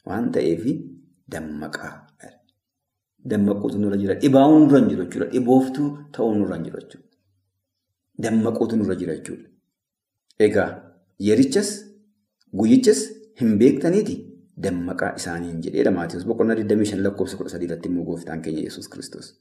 waan 0.06 0.30
ta'eef 0.36 0.62
dammaqaa. 1.34 1.92
Dammaquutu 3.30 3.78
nurra 3.82 3.96
jira. 4.02 4.14
Dhibaa'uu 4.22 4.58
nurra 4.62 4.78
hin 4.78 4.88
jiru 4.92 5.04
jechuudha. 5.04 5.26
Dhibooftuu 5.34 5.88
ta'uu 6.18 6.34
nurra 6.38 6.56
hin 6.56 6.64
jiru 6.68 6.78
jechuudha. 6.82 7.08
Dammaquutu 8.26 8.76
nurra 8.82 8.94
jira 9.00 9.16
jechuudha. 9.18 9.48
Egaa 10.38 10.68
yerichas 11.28 11.70
guyyichas 12.52 13.00
hin 13.40 13.56
beektaniiti 13.58 14.16
dammaqaa 14.62 15.14
isaaniin 15.20 15.60
jedheedha. 15.64 15.90
Maatiyoos 15.90 16.26
boqonnaa 16.26 16.56
25 16.60 17.02
lakkoofsa 17.06 17.36
13 17.42 17.64
irratti 17.68 17.88
immoo 17.88 18.04
gooftaan 18.04 18.42
keenya 18.42 18.62
Yesuus 18.68 18.88
Kiristoos. 18.88 19.34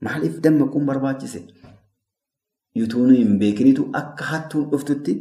Maaliif 0.00 0.40
dammaquun 0.42 0.86
barbaachise? 0.86 1.42
Yutuu 2.74 3.06
nu 3.06 3.14
hin 3.14 3.38
beekinitu 3.38 3.88
akka 4.00 4.24
hattuun 4.32 4.68
dhuftutti 4.72 5.14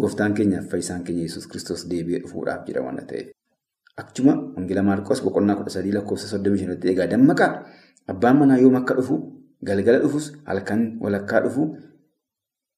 gooftaan 0.00 0.34
keenyaaf 0.34 0.70
fayyisaan 0.70 1.04
keenya 1.04 1.22
Yesuus 1.28 1.46
Kiristoos 1.46 1.84
deebi'ee 1.90 2.20
dhufuudhaaf 2.24 2.64
jira 2.66 2.82
waan 2.86 3.02
ta'eef. 3.06 3.28
Akkuma 3.96 4.34
Wangeela 4.56 4.82
Maarqos 4.82 5.22
boqonnaa 5.26 5.56
kudha 5.60 5.70
sadii 5.76 5.92
lakkoofsa 5.98 6.26
soddomii 6.32 6.58
shanatti 6.62 6.88
egaa 6.94 7.06
dammaqaa 7.10 7.50
abbaan 8.08 8.36
manaa 8.38 8.58
yoom 8.62 8.76
akka 8.80 8.94
dhufu 8.98 9.16
galgala 9.70 9.98
dhufus 10.04 10.32
halkan 10.46 10.84
walakkaa 11.00 11.40
dhufu 11.46 11.66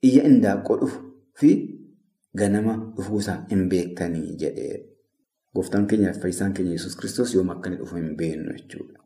iyya 0.08 0.22
indaaqqoo 0.30 0.76
dhufu 0.80 0.98
fi 1.42 1.50
ganama 2.40 2.74
dhufuusaa 2.96 3.38
hin 3.50 3.62
beektanii 3.74 4.34
jedhee 4.42 4.74
gooftaan 5.56 5.86
keenyaaf 5.92 6.18
fayyisaan 6.24 6.52
keenya 6.58 6.72
Yesuus 6.76 6.96
Kiristoos 7.00 7.34
yoom 7.36 7.50
akka 7.54 7.68
inni 7.70 7.78
dhufu 7.82 7.96
hin 8.00 8.10
beeknu 8.20 8.52
jechuudha. 8.58 9.00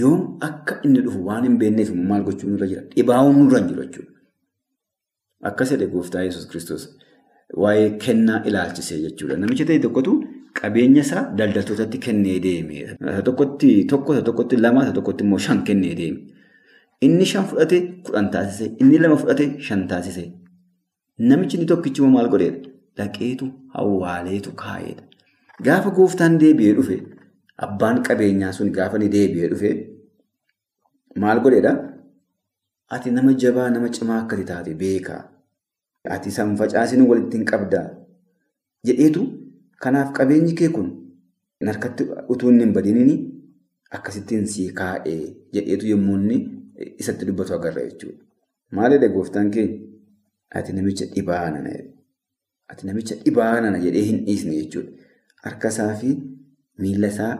Yoom 0.00 0.20
akka 0.48 0.80
inni 0.84 1.00
dhufu 1.06 1.20
waan 1.30 1.44
hin 1.48 1.58
beekneef 1.62 1.90
maal 2.10 2.22
gochuu 2.28 2.48
nurra 2.50 2.66
jira? 2.70 2.82
Dhibaa'uun 2.96 3.36
nurra 3.40 3.58
hin 3.60 3.68
jiru 3.72 3.82
jechuudha. 3.86 4.12
Akkas 5.50 5.70
jedhe 5.74 5.86
gooftaa 5.96 6.22
Yesuus 6.28 6.46
Kiristoos 6.52 6.86
waa'ee 7.64 7.90
kennaa 8.06 8.38
ilaalchisee 8.50 8.98
jechuudha. 9.02 9.36
Namicha 9.42 9.64
ta'e 9.70 9.78
tokkotu 9.86 10.14
qabeenya 10.60 11.02
isaa 11.06 11.24
daldaltootatti 11.40 11.98
kennee 12.06 12.38
deeme. 12.46 12.96
Tokkotti 13.28 13.74
tokko, 13.92 14.20
tokkotti 14.30 14.56
lama, 14.66 14.86
tokkotti 14.98 15.24
immoo 15.28 15.38
shan 15.48 15.62
kennee 15.70 15.94
deeme. 16.00 16.20
Inni 17.06 17.24
shan 17.30 17.44
fudhate 17.50 17.78
kudhan 18.04 18.30
taasise. 18.34 18.66
Inni 18.80 18.98
lama 18.98 19.16
fudhate 19.22 19.46
shan 19.66 19.86
taasise. 19.88 20.24
Namichi 21.28 21.56
inni 21.56 21.66
tokkichi 21.72 22.00
immoo 22.02 22.12
maal 22.16 22.28
godheedha? 22.34 22.68
Dhaqeetu 22.98 23.46
awwaaleetu 23.80 24.50
kaa'eedha. 24.62 25.02
Gaafa 25.66 25.90
gooftaan 25.96 26.38
deebi'ee 26.42 26.74
dhufe 26.78 26.96
abbaan 27.66 28.02
qabeenyaa 28.08 28.52
sun 28.58 28.70
gaafa 28.78 28.96
inni 29.00 29.08
deebi'ee 29.16 29.48
dhufe 29.52 29.70
maal 31.24 31.40
godheedha? 31.44 31.72
Ati 32.94 33.10
nama 33.18 33.32
jabaa 33.44 33.68
nama 33.76 33.88
cimaa 33.98 34.18
akkati 34.22 34.44
taate 34.50 34.74
beekaa. 34.82 35.20
Ati 36.16 36.30
san 36.38 36.56
facaasin 36.62 37.02
walitti 37.10 37.36
hin 37.38 37.46
qabdaa. 37.52 37.86
Jedheetu 38.86 39.22
kanaaf 39.86 40.12
qabeenyi 40.18 40.54
kee 40.60 40.68
kun 40.78 40.90
harkatti 41.68 42.04
utuu 42.32 42.50
hin 42.60 42.72
badiniin 42.76 43.12
akkasittiin 43.98 44.46
sii 44.54 44.66
kaa'ee 44.80 45.20
jedheetu 45.56 45.86
yommuu 45.92 46.16
isatti 46.98 47.26
dubbatu 47.26 47.54
agarra 47.54 47.82
jechuudha. 47.88 48.22
Maalidha 48.70 49.08
gooftaan 49.08 49.50
keenya? 49.50 49.78
Ati 50.50 50.72
namicha 50.72 51.06
dhibaanana 51.14 51.72
Ati 52.68 52.86
namicha 52.86 53.14
dhibaanana 53.24 53.78
jedhee 53.84 54.02
hin 54.10 54.24
dhiisne 54.26 54.54
jechuudha. 54.60 54.92
Harka 55.44 55.68
isaa 55.74 55.94
fi 56.02 56.10
miila 56.78 57.08
isaa 57.14 57.34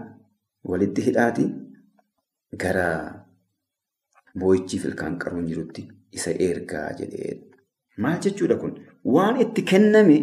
walitti 0.72 1.00
hidhaati 1.06 1.44
gara 2.64 2.88
boo'ichiif 4.42 4.84
ilkaan 4.90 5.18
qaruun 5.24 5.46
jirutti 5.50 5.88
isa 6.18 6.30
ergaa 6.48 6.88
jedhee. 7.00 7.34
Maal 7.96 8.18
jechuudha 8.26 8.56
kun? 8.62 8.74
Waan 9.16 9.40
itti 9.46 9.62
kenname 9.70 10.18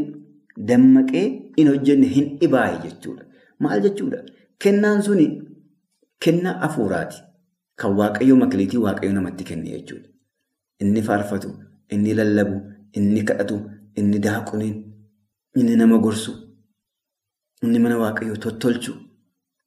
dammaqee 0.71 1.26
hin 1.58 1.67
hojjenne 1.74 2.08
hin 2.15 2.30
dhibaaye 2.39 2.78
jechuudha. 2.86 3.24
Maal 3.60 3.82
jechuudha? 3.88 4.24
Kennaan 4.63 5.04
suni 5.08 5.28
kennaa 6.26 6.58
hafuuraati. 6.63 7.17
Kan 7.82 7.96
waaqayyoo 8.00 8.38
makiliitii 8.44 8.82
waaqayyoo 8.86 9.15
namatti 9.17 9.44
kenne 9.50 9.70
jechuudha. 9.76 10.10
Inni 10.82 11.02
faarfatu, 11.10 11.50
inni 11.96 12.13
lallabu, 12.20 12.58
inni 12.98 13.24
kadhatu, 13.30 13.58
inni 14.00 14.20
daaquniin, 14.26 14.76
inni 15.60 15.76
nama 15.82 15.98
gorsu, 16.06 16.32
inni 17.63 17.80
mana 17.86 17.98
waaqayyoo 18.04 18.38
tottolchu 18.46 18.94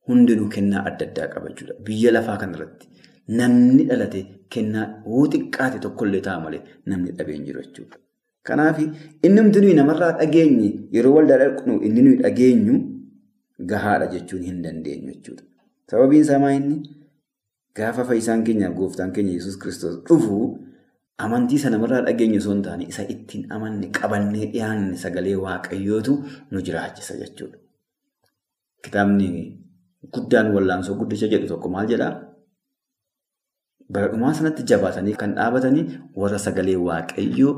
hundinuu 0.09 0.49
kennaa 0.55 0.85
adda 0.91 1.07
addaa 1.09 1.29
qaba 1.35 1.49
jechuudha. 1.51 1.75
Biyya 1.89 2.13
lafaa 2.17 2.37
kanarratti 2.43 2.87
namni 3.41 3.85
dhalate 3.91 4.21
kennaa 4.57 4.87
hoo 5.05 5.27
xiqqaate 5.35 5.79
tokkollee 5.85 6.21
ta'a 6.27 6.41
malee 6.47 6.63
namni 6.93 7.11
dhabee 7.19 7.37
hin 7.39 7.45
jiru 7.51 7.63
jechuudha. 7.67 7.97
Kanaaf 8.49 8.79
inni 9.27 9.41
nuyi 9.43 9.75
namarraa 9.81 10.13
dhageenye 10.19 10.69
yeroo 10.97 11.15
waldaa 11.19 11.39
dhaqnu 11.45 11.81
inni 11.89 12.03
nuyi 12.07 12.19
dhageenyu 12.25 12.75
gahaadha 13.71 14.07
jechuun 14.15 14.43
hin 14.49 14.59
dandeenyu 14.65 15.13
jechuudha. 15.15 15.43
Sababiin 15.91 16.23
isaa 16.27 16.39
maa 16.45 16.53
inni 16.59 16.77
gaafa 17.77 18.05
fayyisaan 18.09 18.45
keenyaaf 18.47 18.75
gooftaan 18.79 19.13
keenya 19.13 19.33
Yesuus 19.39 19.57
Kiristoos 19.63 19.97
dhufu 20.09 20.39
amantii 21.25 21.59
sana 21.63 21.77
namarraa 21.77 22.03
dhageenyu 22.07 22.39
osoo 22.43 22.53
hin 22.55 22.63
taane 22.67 22.85
isa 22.93 23.03
ittiin 23.15 23.51
amanne 23.57 23.89
qabannee 23.99 24.47
dhiyaanne 24.53 24.97
sagalee 25.05 25.37
waaqayyootu 25.45 26.15
nu 26.51 26.61
jiraachisa 26.69 27.15
jechuudha. 27.23 27.59
Kitaabni 28.85 29.29
guddaan 30.15 30.53
wallaansoo 30.55 30.95
guddicha 31.01 31.27
jedhu 31.35 31.47
tokko 31.53 31.69
maal 31.75 31.87
jedhaa? 31.93 32.13
Bara 33.93 34.09
dhumaa 34.13 34.33
sanatti 34.39 34.63
jabaatanii 34.73 35.15
kan 35.23 35.35
dhaabatanii 35.39 35.85
warra 36.23 36.39
sagalee 36.47 36.77
waaqayyoo 36.89 37.55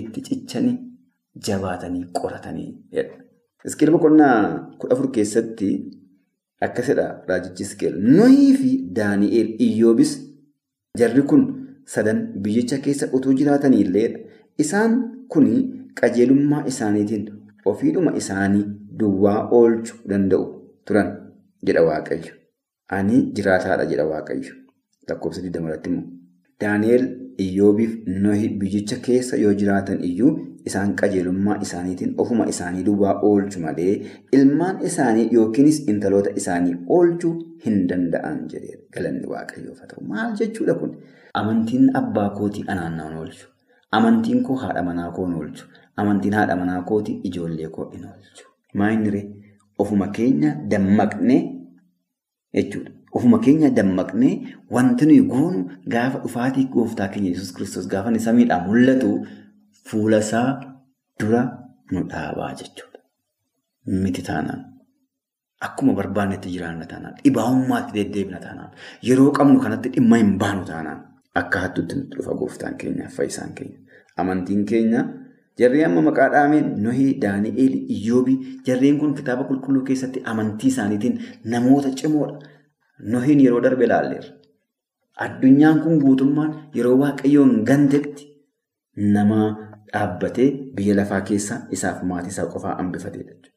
itti 0.00 0.20
cichanii 0.28 0.76
jabaatanii 1.48 2.04
qoratanii 2.20 2.70
jedha. 2.98 3.16
Iskeel 3.68 3.90
boqonnaa 3.94 4.36
kudha 4.78 4.94
afur 4.96 5.10
keessatti 5.16 5.68
akkasidha 6.60 7.06
raajichi 7.28 7.62
Iskeel. 7.62 7.94
Nohii 8.18 8.54
fi 8.60 8.70
Daani'eel 8.98 9.50
Iyyoobis 9.66 10.12
jarri 10.98 11.22
kun 11.22 11.44
sadan 11.84 12.20
biyyicha 12.42 12.78
keessa 12.86 13.08
utuu 13.12 13.32
jiraatanii 13.40 13.80
illee 13.84 14.08
isaan 14.64 14.96
kun 15.28 15.46
qajeelummaa 16.00 16.64
isaaniitiin 16.72 17.28
ofiidhuma 17.72 18.12
isaanii 18.22 18.64
duwwaa 18.98 19.38
oolchuu 19.60 19.98
danda'u 20.08 20.44
turan 20.84 21.08
jedha 21.66 21.82
Waaqayyo. 21.88 22.34
Ani 22.96 23.22
jiraataadha 23.38 23.84
jedha 23.92 24.04
Waaqayyo. 24.12 24.54
Lakkoofsa 25.08 25.40
20 25.40 25.64
irratti 25.68 25.90
immoo. 25.90 26.06
Iyyoobiif 27.44 27.92
Nohi 28.22 28.48
biyyicha 28.60 28.96
keessa 29.06 29.36
yoo 29.42 29.52
jiraatan 29.60 30.00
iyyuu 30.08 30.30
isaan 30.70 30.94
qajeelummaa 31.00 31.56
isaaniitiin 31.66 32.14
ofuma 32.24 32.46
isaanii 32.52 32.82
duwwaa 32.88 33.12
oolchu 33.28 33.60
malee 33.66 33.92
ilmaan 34.38 34.80
isaanii 34.88 35.28
yookiinis 35.36 35.78
intaloota 35.92 36.30
isaanii 36.42 36.74
oolchuu 36.96 37.30
hin 37.66 37.78
danda'an 37.92 38.40
jedhee 38.54 38.78
galanni 38.96 39.26
waaqayyoof 39.34 39.78
haa 39.84 39.86
ta'u. 39.92 40.04
Maal 40.14 40.34
jechuudha 40.42 40.74
kun? 40.80 40.96
Amantiin 41.42 41.88
abbaa 42.02 42.28
kootii 42.40 42.64
anaan 42.74 42.96
naan 43.02 43.16
oolchu. 43.22 43.46
Amantiin 44.00 44.42
koo 44.50 44.56
haadha 44.64 44.82
manaa 44.90 45.10
koo 45.18 45.26
hin 45.30 45.34
oolchu. 45.42 45.66
Amantiin 45.96 46.34
haadha 46.40 46.56
manaa 46.64 46.82
kootii 46.92 47.20
ijoollee 47.30 47.68
koo 47.78 47.90
hin 47.94 48.04
oolchu. 48.12 48.44
Maayinni 48.74 49.24
ofuma 49.84 50.08
keenya 50.20 50.54
dammaqnee 50.70 51.40
jechuudha. 52.54 52.90
Ofuma 53.16 53.38
keenya 53.44 53.70
dammaqnee 53.78 54.34
wanti 54.70 55.06
nuyi 55.06 55.22
goonu 55.32 55.60
gaafa 55.94 56.18
dhufaatii 56.24 56.64
gooftaa 56.74 57.08
keenya 57.12 57.30
Yesuus 57.30 57.52
Kiristoos 57.56 57.88
gaafa 57.92 58.08
inni 58.12 58.20
samiidhaan 58.26 58.66
mul'atu 58.68 59.10
fuula 59.90 60.18
isaa 60.24 60.48
dura 61.20 61.42
nu 61.92 62.00
dhaabaa 62.10 62.50
jechuudha. 62.60 62.98
Miti 63.86 64.22
taanaan. 64.22 64.64
Akkuma 65.66 65.92
barbaannetti 65.98 66.50
jiraanna 66.54 66.86
taanaan. 66.90 67.14
Dhibaa'ummaatti 67.24 67.92
deddeebina 67.96 68.38
taanaan. 68.44 68.70
Yeroo 69.08 69.30
qabnu 69.38 69.60
kanatti 69.64 69.88
dhimma 69.94 70.16
hin 70.20 70.34
baanu 70.42 70.64
taanaan. 70.72 71.00
Akka 71.40 71.58
hattuutti 71.64 71.96
nutti 71.96 72.16
dhufa 72.18 72.34
gooftaan 72.42 72.76
keenya 72.82 73.08
fayyisaan 73.16 73.54
keenya. 73.54 73.78
Amantiin 74.16 74.64
keenya 74.66 75.00
jarreen 75.58 75.86
amma 75.90 76.02
maqaa 76.10 76.28
dhaameen 76.34 76.66
Nohii, 76.84 77.14
Daani'eel, 77.22 77.74
Iyyoobii 77.96 78.36
jarreen 78.66 78.98
kun 79.00 79.14
kitaaba 79.14 79.44
qulqulluu 79.48 79.82
keessatti 79.88 80.22
amantii 80.24 80.68
isaaniitiin 80.74 81.18
namoota 81.44 81.90
cimoodha. 82.02 82.38
Nohiin 83.14 83.40
yeroo 83.44 83.60
darbe 83.62 83.84
ilaalleerra. 83.84 84.32
Addunyaan 85.24 85.80
kun 85.84 85.98
guutummaan 86.02 86.52
yeroo 86.74 86.96
waaqayyoon 87.02 87.64
gantetti 87.68 88.26
nama 89.16 89.40
dhaabbatee 89.92 90.48
biyya 90.76 90.94
lafaa 91.00 91.20
keessa 91.30 91.60
isaaf 91.76 92.02
maatii 92.10 92.30
isaa 92.34 92.46
qofaa 92.54 92.76
hambifatee 92.80 93.22
jechuudha. 93.22 93.50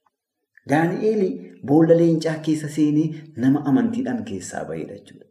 Daani'eel 0.70 1.24
boolla 1.68 1.96
leencaa 2.02 2.38
keessa 2.48 2.68
seenee 2.78 3.08
nama 3.46 3.64
amantiidhaan 3.72 4.24
keessaa 4.30 4.64
bahedha 4.70 4.94
jechuudha. 4.98 5.26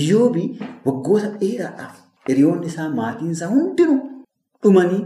Iyyoobii 0.00 0.48
waggoota 0.86 1.28
dheeraadhaaf 1.40 1.94
hiriyoonni 2.28 2.66
isaa 2.72 2.88
maatiin 3.00 3.30
isaa 3.36 3.48
hundinuu 3.54 4.00
dhumanii 4.62 5.02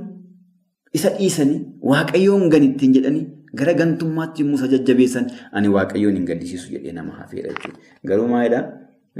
isa 1.00 1.10
dhiisanii 1.18 1.60
waaqayyoon 1.92 2.48
gan 2.54 2.62
ittiin 2.68 2.94
jedhanii 2.96 3.26
gara 3.54 3.74
gantummaatti 3.80 4.42
yommuu 4.42 4.58
isa 4.60 4.68
jajjabeessan 4.74 5.30
ani 5.52 5.68
waaqayyoon 5.76 6.16
hin 6.20 6.24
gaddisiisu 6.30 6.72
jedhee 6.72 6.92
nama 6.96 7.12
hafeedha 7.20 7.48
jechuudha. 7.52 7.78
Garuu 8.12 8.28
maalidhaa 8.32 8.64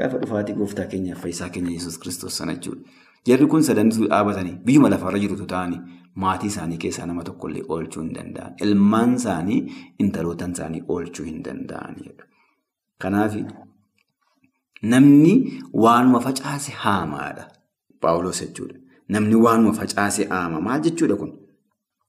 gaafa 0.01 0.19
dhufaatii 0.25 0.55
gooftaa 0.63 0.87
keenyaaf 0.95 1.21
fayyisaa 1.27 1.49
keenya 1.55 1.71
Yesuus 1.77 1.99
Kiristoos 2.03 2.37
sana 2.43 2.55
jechuudha. 2.55 2.81
Jarri 3.27 3.47
kun 3.55 3.63
sadantuu 3.69 4.07
dhaabatanii 4.09 4.57
biyyuma 4.67 4.89
lafarra 4.95 5.19
jirutu 5.25 5.47
ta'anii 5.55 5.81
maatii 6.25 6.47
isaanii 6.53 6.77
keessaa 6.85 7.07
nama 7.07 7.25
tokkollee 7.31 7.63
oolchuu 7.69 8.03
hin 8.03 8.15
danda'an. 8.15 8.55
Ilmaan 8.67 9.15
isaanii 9.15 9.59
intalootan 10.05 10.53
isaanii 10.59 10.83
oolchuu 10.89 11.25
hin 11.27 11.43
danda'anidha. 11.49 12.25
Kanaaf 12.99 13.35
namni 14.83 15.63
waanuma 15.73 16.21
facaase 16.21 16.73
haamaadha. 16.85 17.49
Paawuloos 18.01 18.41
jechuudha. 18.41 18.75
Namni 19.09 19.35
waanuma 19.35 19.73
facaase 19.73 20.25
haama. 20.31 20.61
Maal 20.61 20.81
jechuudha 20.81 21.17
kun? 21.17 21.33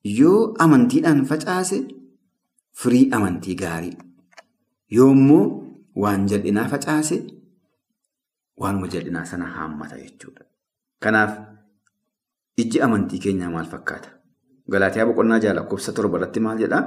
Yoo 0.03 0.53
amantiidhaan 0.65 1.25
facaase 1.25 1.79
firii 2.81 3.09
amantii 3.17 3.55
gaarii. 3.61 3.97
Yoommoo 4.97 5.45
waan 6.03 6.25
jal'inaa 6.31 6.67
facaase 6.73 7.17
waanuma 8.61 8.87
jal'inaa 8.93 9.25
sana 9.25 9.45
haammata 9.57 9.97
jechuudha. 10.03 10.43
Kanaaf 11.03 11.37
ijji 12.63 12.81
amantii 12.87 13.19
keenyaa 13.25 13.49
maal 13.55 13.65
fakkaata? 13.75 14.09
Galaatiyaa 14.71 15.05
boqonnaa 15.11 15.39
jaha 15.45 15.53
lakkoofsa 15.59 15.91
torba 15.99 16.17
irratti 16.17 16.39
maal 16.47 16.57
jedhaa? 16.65 16.83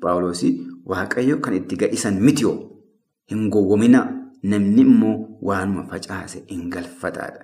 Paawuloosii 0.00 0.52
Waaqayyo 0.92 1.38
kan 1.44 1.54
itti 1.56 1.76
ga'isan 1.82 2.20
mitiyoo 2.28 2.54
hin 3.30 3.48
gowwominaa 3.50 4.04
namni 4.52 4.80
immoo 4.82 5.16
waanuma 5.48 5.82
facaase 5.92 6.44
hin 6.50 6.68
galfataadha. 6.70 7.40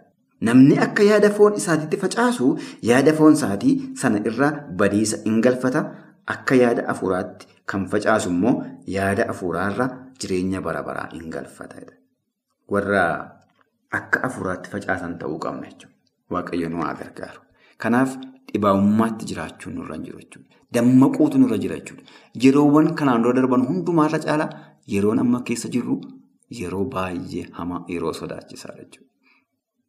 Namni 0.48 0.78
akka 0.84 1.02
yaada 1.08 1.30
foon 1.38 1.54
isaatiitti 1.60 1.96
facaasu 2.04 2.52
yaada 2.90 3.12
foon 3.18 3.32
isaatii 3.38 3.74
sana 4.02 4.20
irraa 4.30 4.52
badiisa 4.82 5.16
hin 5.24 5.40
galfata. 5.46 5.82
Akka 6.26 6.54
yaada 6.54 6.86
afuuraatti 6.88 7.46
kan 7.66 7.86
facaasu 7.92 8.30
immoo 8.30 8.54
yaada 8.96 9.28
afuuraarra 9.34 9.86
jireenya 10.20 10.60
bara 10.62 10.82
baraa 10.88 11.08
hin 11.12 11.30
galfata. 11.30 11.82
Warra 12.68 13.02
akka 14.00 14.22
afuuraatti 14.28 14.70
facaasan 14.74 15.18
ta'uu 15.18 15.38
qabna 15.38 15.66
jechuudha. 15.70 15.94
Waaqayyo 16.30 16.68
nu 16.68 16.82
haa 16.84 16.94
gargaaru. 17.00 17.40
Kanaaf 17.78 18.16
dhibaa'ummaatti 18.52 19.26
jiraachuun 19.32 19.74
nurra 19.78 19.94
hin 19.98 20.04
jiru 20.08 20.18
jechuudha. 20.24 20.48
Dammaquutu 20.74 21.38
nurra 21.42 21.58
jira 21.64 21.76
jechuudha. 21.80 22.02
Yeroowwan 22.44 22.94
kanaan 23.00 23.22
dura 23.22 23.34
darban 23.40 23.66
hundumaarra 23.70 24.18
caalaa 24.26 24.50
yeroon 24.94 25.18
amma 25.24 25.42
keessa 25.50 25.68
jirru 25.76 26.00
yeroo 26.60 26.84
baay'ee 26.94 27.46
hamaa 27.58 27.82
yeroo 27.94 28.12
sodaachisaadha 28.20 28.78
jechuudha. 28.84 29.10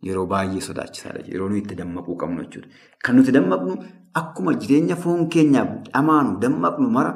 Yeroo 0.08 0.26
baay'ee 0.28 0.62
sodaachisaadha. 0.68 1.22
Yeroo 1.32 1.50
nuyi 1.50 1.62
itti 1.64 1.76
dammaquu 1.82 2.16
qabnu 2.22 2.44
jechuudha. 2.44 2.68
Kan 3.04 3.16
nuti 3.18 3.32
dammaqnu 3.32 3.74
akkuma 4.22 4.54
jireenya 4.62 4.96
foon 4.96 5.30
keenyaaf 5.30 5.70
dhamaanu 5.94 6.40
dammaqnu 6.42 6.90
mara 6.98 7.14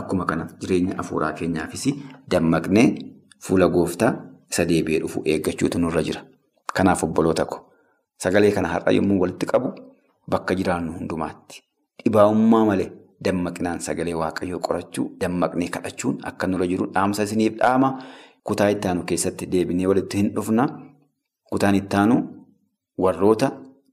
akkuma 0.00 0.24
kana 0.30 0.46
jireenya 0.60 0.98
afuuraa 1.02 1.32
keenyaafis 1.32 1.84
dammaqnee 2.30 2.86
fuula 3.46 3.68
gooftaa 3.68 4.12
isa 4.50 4.64
deebi'ee 4.70 5.00
dhufu 5.04 5.22
eeggachuutu 5.24 5.78
nurra 5.78 6.02
jira. 6.02 6.22
Kanaaf 6.74 7.04
obboloota 7.04 7.44
ko 7.44 7.58
sagalee 8.22 8.52
kana 8.56 8.68
har'a 8.74 8.92
yommuu 8.96 9.20
walitti 9.20 9.46
qabu 9.46 9.68
bakka 10.30 10.54
jiraannu 10.58 10.92
hundumaatti 10.98 11.62
dhibaa'ummaa 12.04 12.64
malee 12.70 12.90
dammaqnaan 13.24 13.80
sagalee 13.86 14.14
waaqayyoo 14.22 14.60
qorachuu 14.66 15.06
dammaqnee 15.20 15.68
kadhachuun 15.76 16.18
akka 16.30 16.46
nurra 16.50 16.66
jiru 16.72 16.86
dhaamsa 16.94 17.22
isiniif 17.28 17.54
dhaama 17.62 17.90
kutaa 18.50 18.68
itti 18.74 18.88
aanu 18.88 19.04
keessatti 19.12 19.46
deebinee 19.52 19.86
walitti 19.92 20.16
hin 20.22 20.30
dhufna. 20.36 20.66
Kutaan 21.50 21.74
itti 21.80 21.96
aanu 21.96 22.16
warroota 23.04 23.48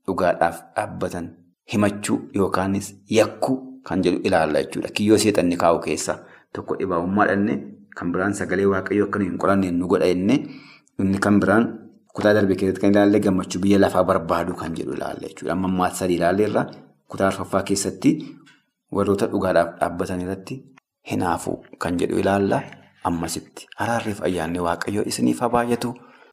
dhugaadhaaf 0.08 0.58
dhaabbatan 0.76 1.26
himachuu 1.74 2.18
yookaanis 2.36 2.88
yakkuu 3.10 3.82
kan 3.88 4.02
jedhu 4.04 4.20
ilaalla 4.28 4.62
jechuudha. 4.64 4.90
Kiyyoo 4.96 5.18
seexanni 5.18 5.58
kaa'u 5.64 5.80
keessaa 5.80 6.18
tokko 6.54 6.76
dhibaa'ummaa 6.80 7.28
dhanne 7.32 7.56
kan 7.98 8.12
biraan 8.12 8.34
sagalee 8.34 8.66
waaqayyoo 8.74 9.08
akka 9.08 9.20
hin 9.24 9.38
qoranne 9.44 9.72
nu 9.72 9.88
godha 9.88 10.08
inni 10.16 11.20
kan 11.26 11.40
biraan 11.40 11.66
kutaa 12.16 12.34
darbe 12.34 12.56
keessatti 12.60 12.82
kan 12.82 12.92
ilaalle 12.96 13.20
gammachuu 13.20 13.62
biyya 13.62 13.80
lafaa 13.80 14.04
barbaadu 14.04 14.54
kan 14.62 14.76
jedhu 14.76 14.94
ilaalla 14.98 15.28
jechuudha. 15.28 15.54
Amma 15.54 15.68
ammaatti 15.72 15.98
sadii 16.04 16.16
ilaalleerra 16.22 16.66
kutaa 17.08 17.28
arfaffaa 17.32 17.64
keessatti 17.72 18.12
warroota 18.92 19.28
dhugaadhaaf 19.32 19.76
dhaabbatan 19.80 20.22
irratti 20.28 20.62
hinaafuu 21.12 21.58
kan 21.80 21.98
jedhu 22.00 22.20
ilaalla. 22.20 22.62
Ammasitti 23.06 23.68
araarreef 23.84 24.22
ayyaanni 24.28 24.60
waaqayyoo 24.68 25.04
isiniif 25.12 25.40
haa 25.46 25.50
baay'atu 25.56 25.90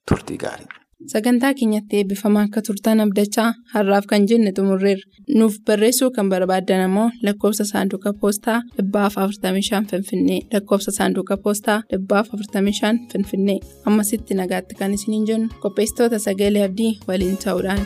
turtii 0.09 0.39
gaarii. 0.45 0.69
Sagantaa 1.07 1.55
keenyatti 1.55 1.97
eebbifamaa 1.99 2.43
akka 2.47 2.61
turtan 2.67 3.01
abdachaa 3.05 3.47
har'aaf 3.75 4.05
kan 4.11 4.27
jenne 4.31 4.53
xumurreerra. 4.57 5.09
Nuuf 5.38 5.57
barreessuu 5.67 6.11
kan 6.17 6.29
barbaaddan 6.33 6.85
ammoo 6.87 7.09
lakkoofsa 7.27 7.65
saanduqa 7.73 8.12
poostaa 8.21 8.59
dhibbaaf 8.77 9.17
45 9.25 9.83
Finfinnee 9.91 10.41
lakkoofsa 10.53 10.95
saanduqa 10.99 11.37
poostaa 11.45 11.81
dhibbaaf 11.91 12.31
45 12.37 12.95
Finfinnee 13.12 13.59
ammasitti 13.87 14.35
nagaatti 14.43 14.79
kan 14.79 14.95
isiniin 14.95 15.27
jennu 15.33 15.49
qopheessitoota 15.62 16.19
sagalee 16.19 16.65
abdii 16.69 16.93
waliin 17.09 17.37
ta'uudhaan. 17.45 17.85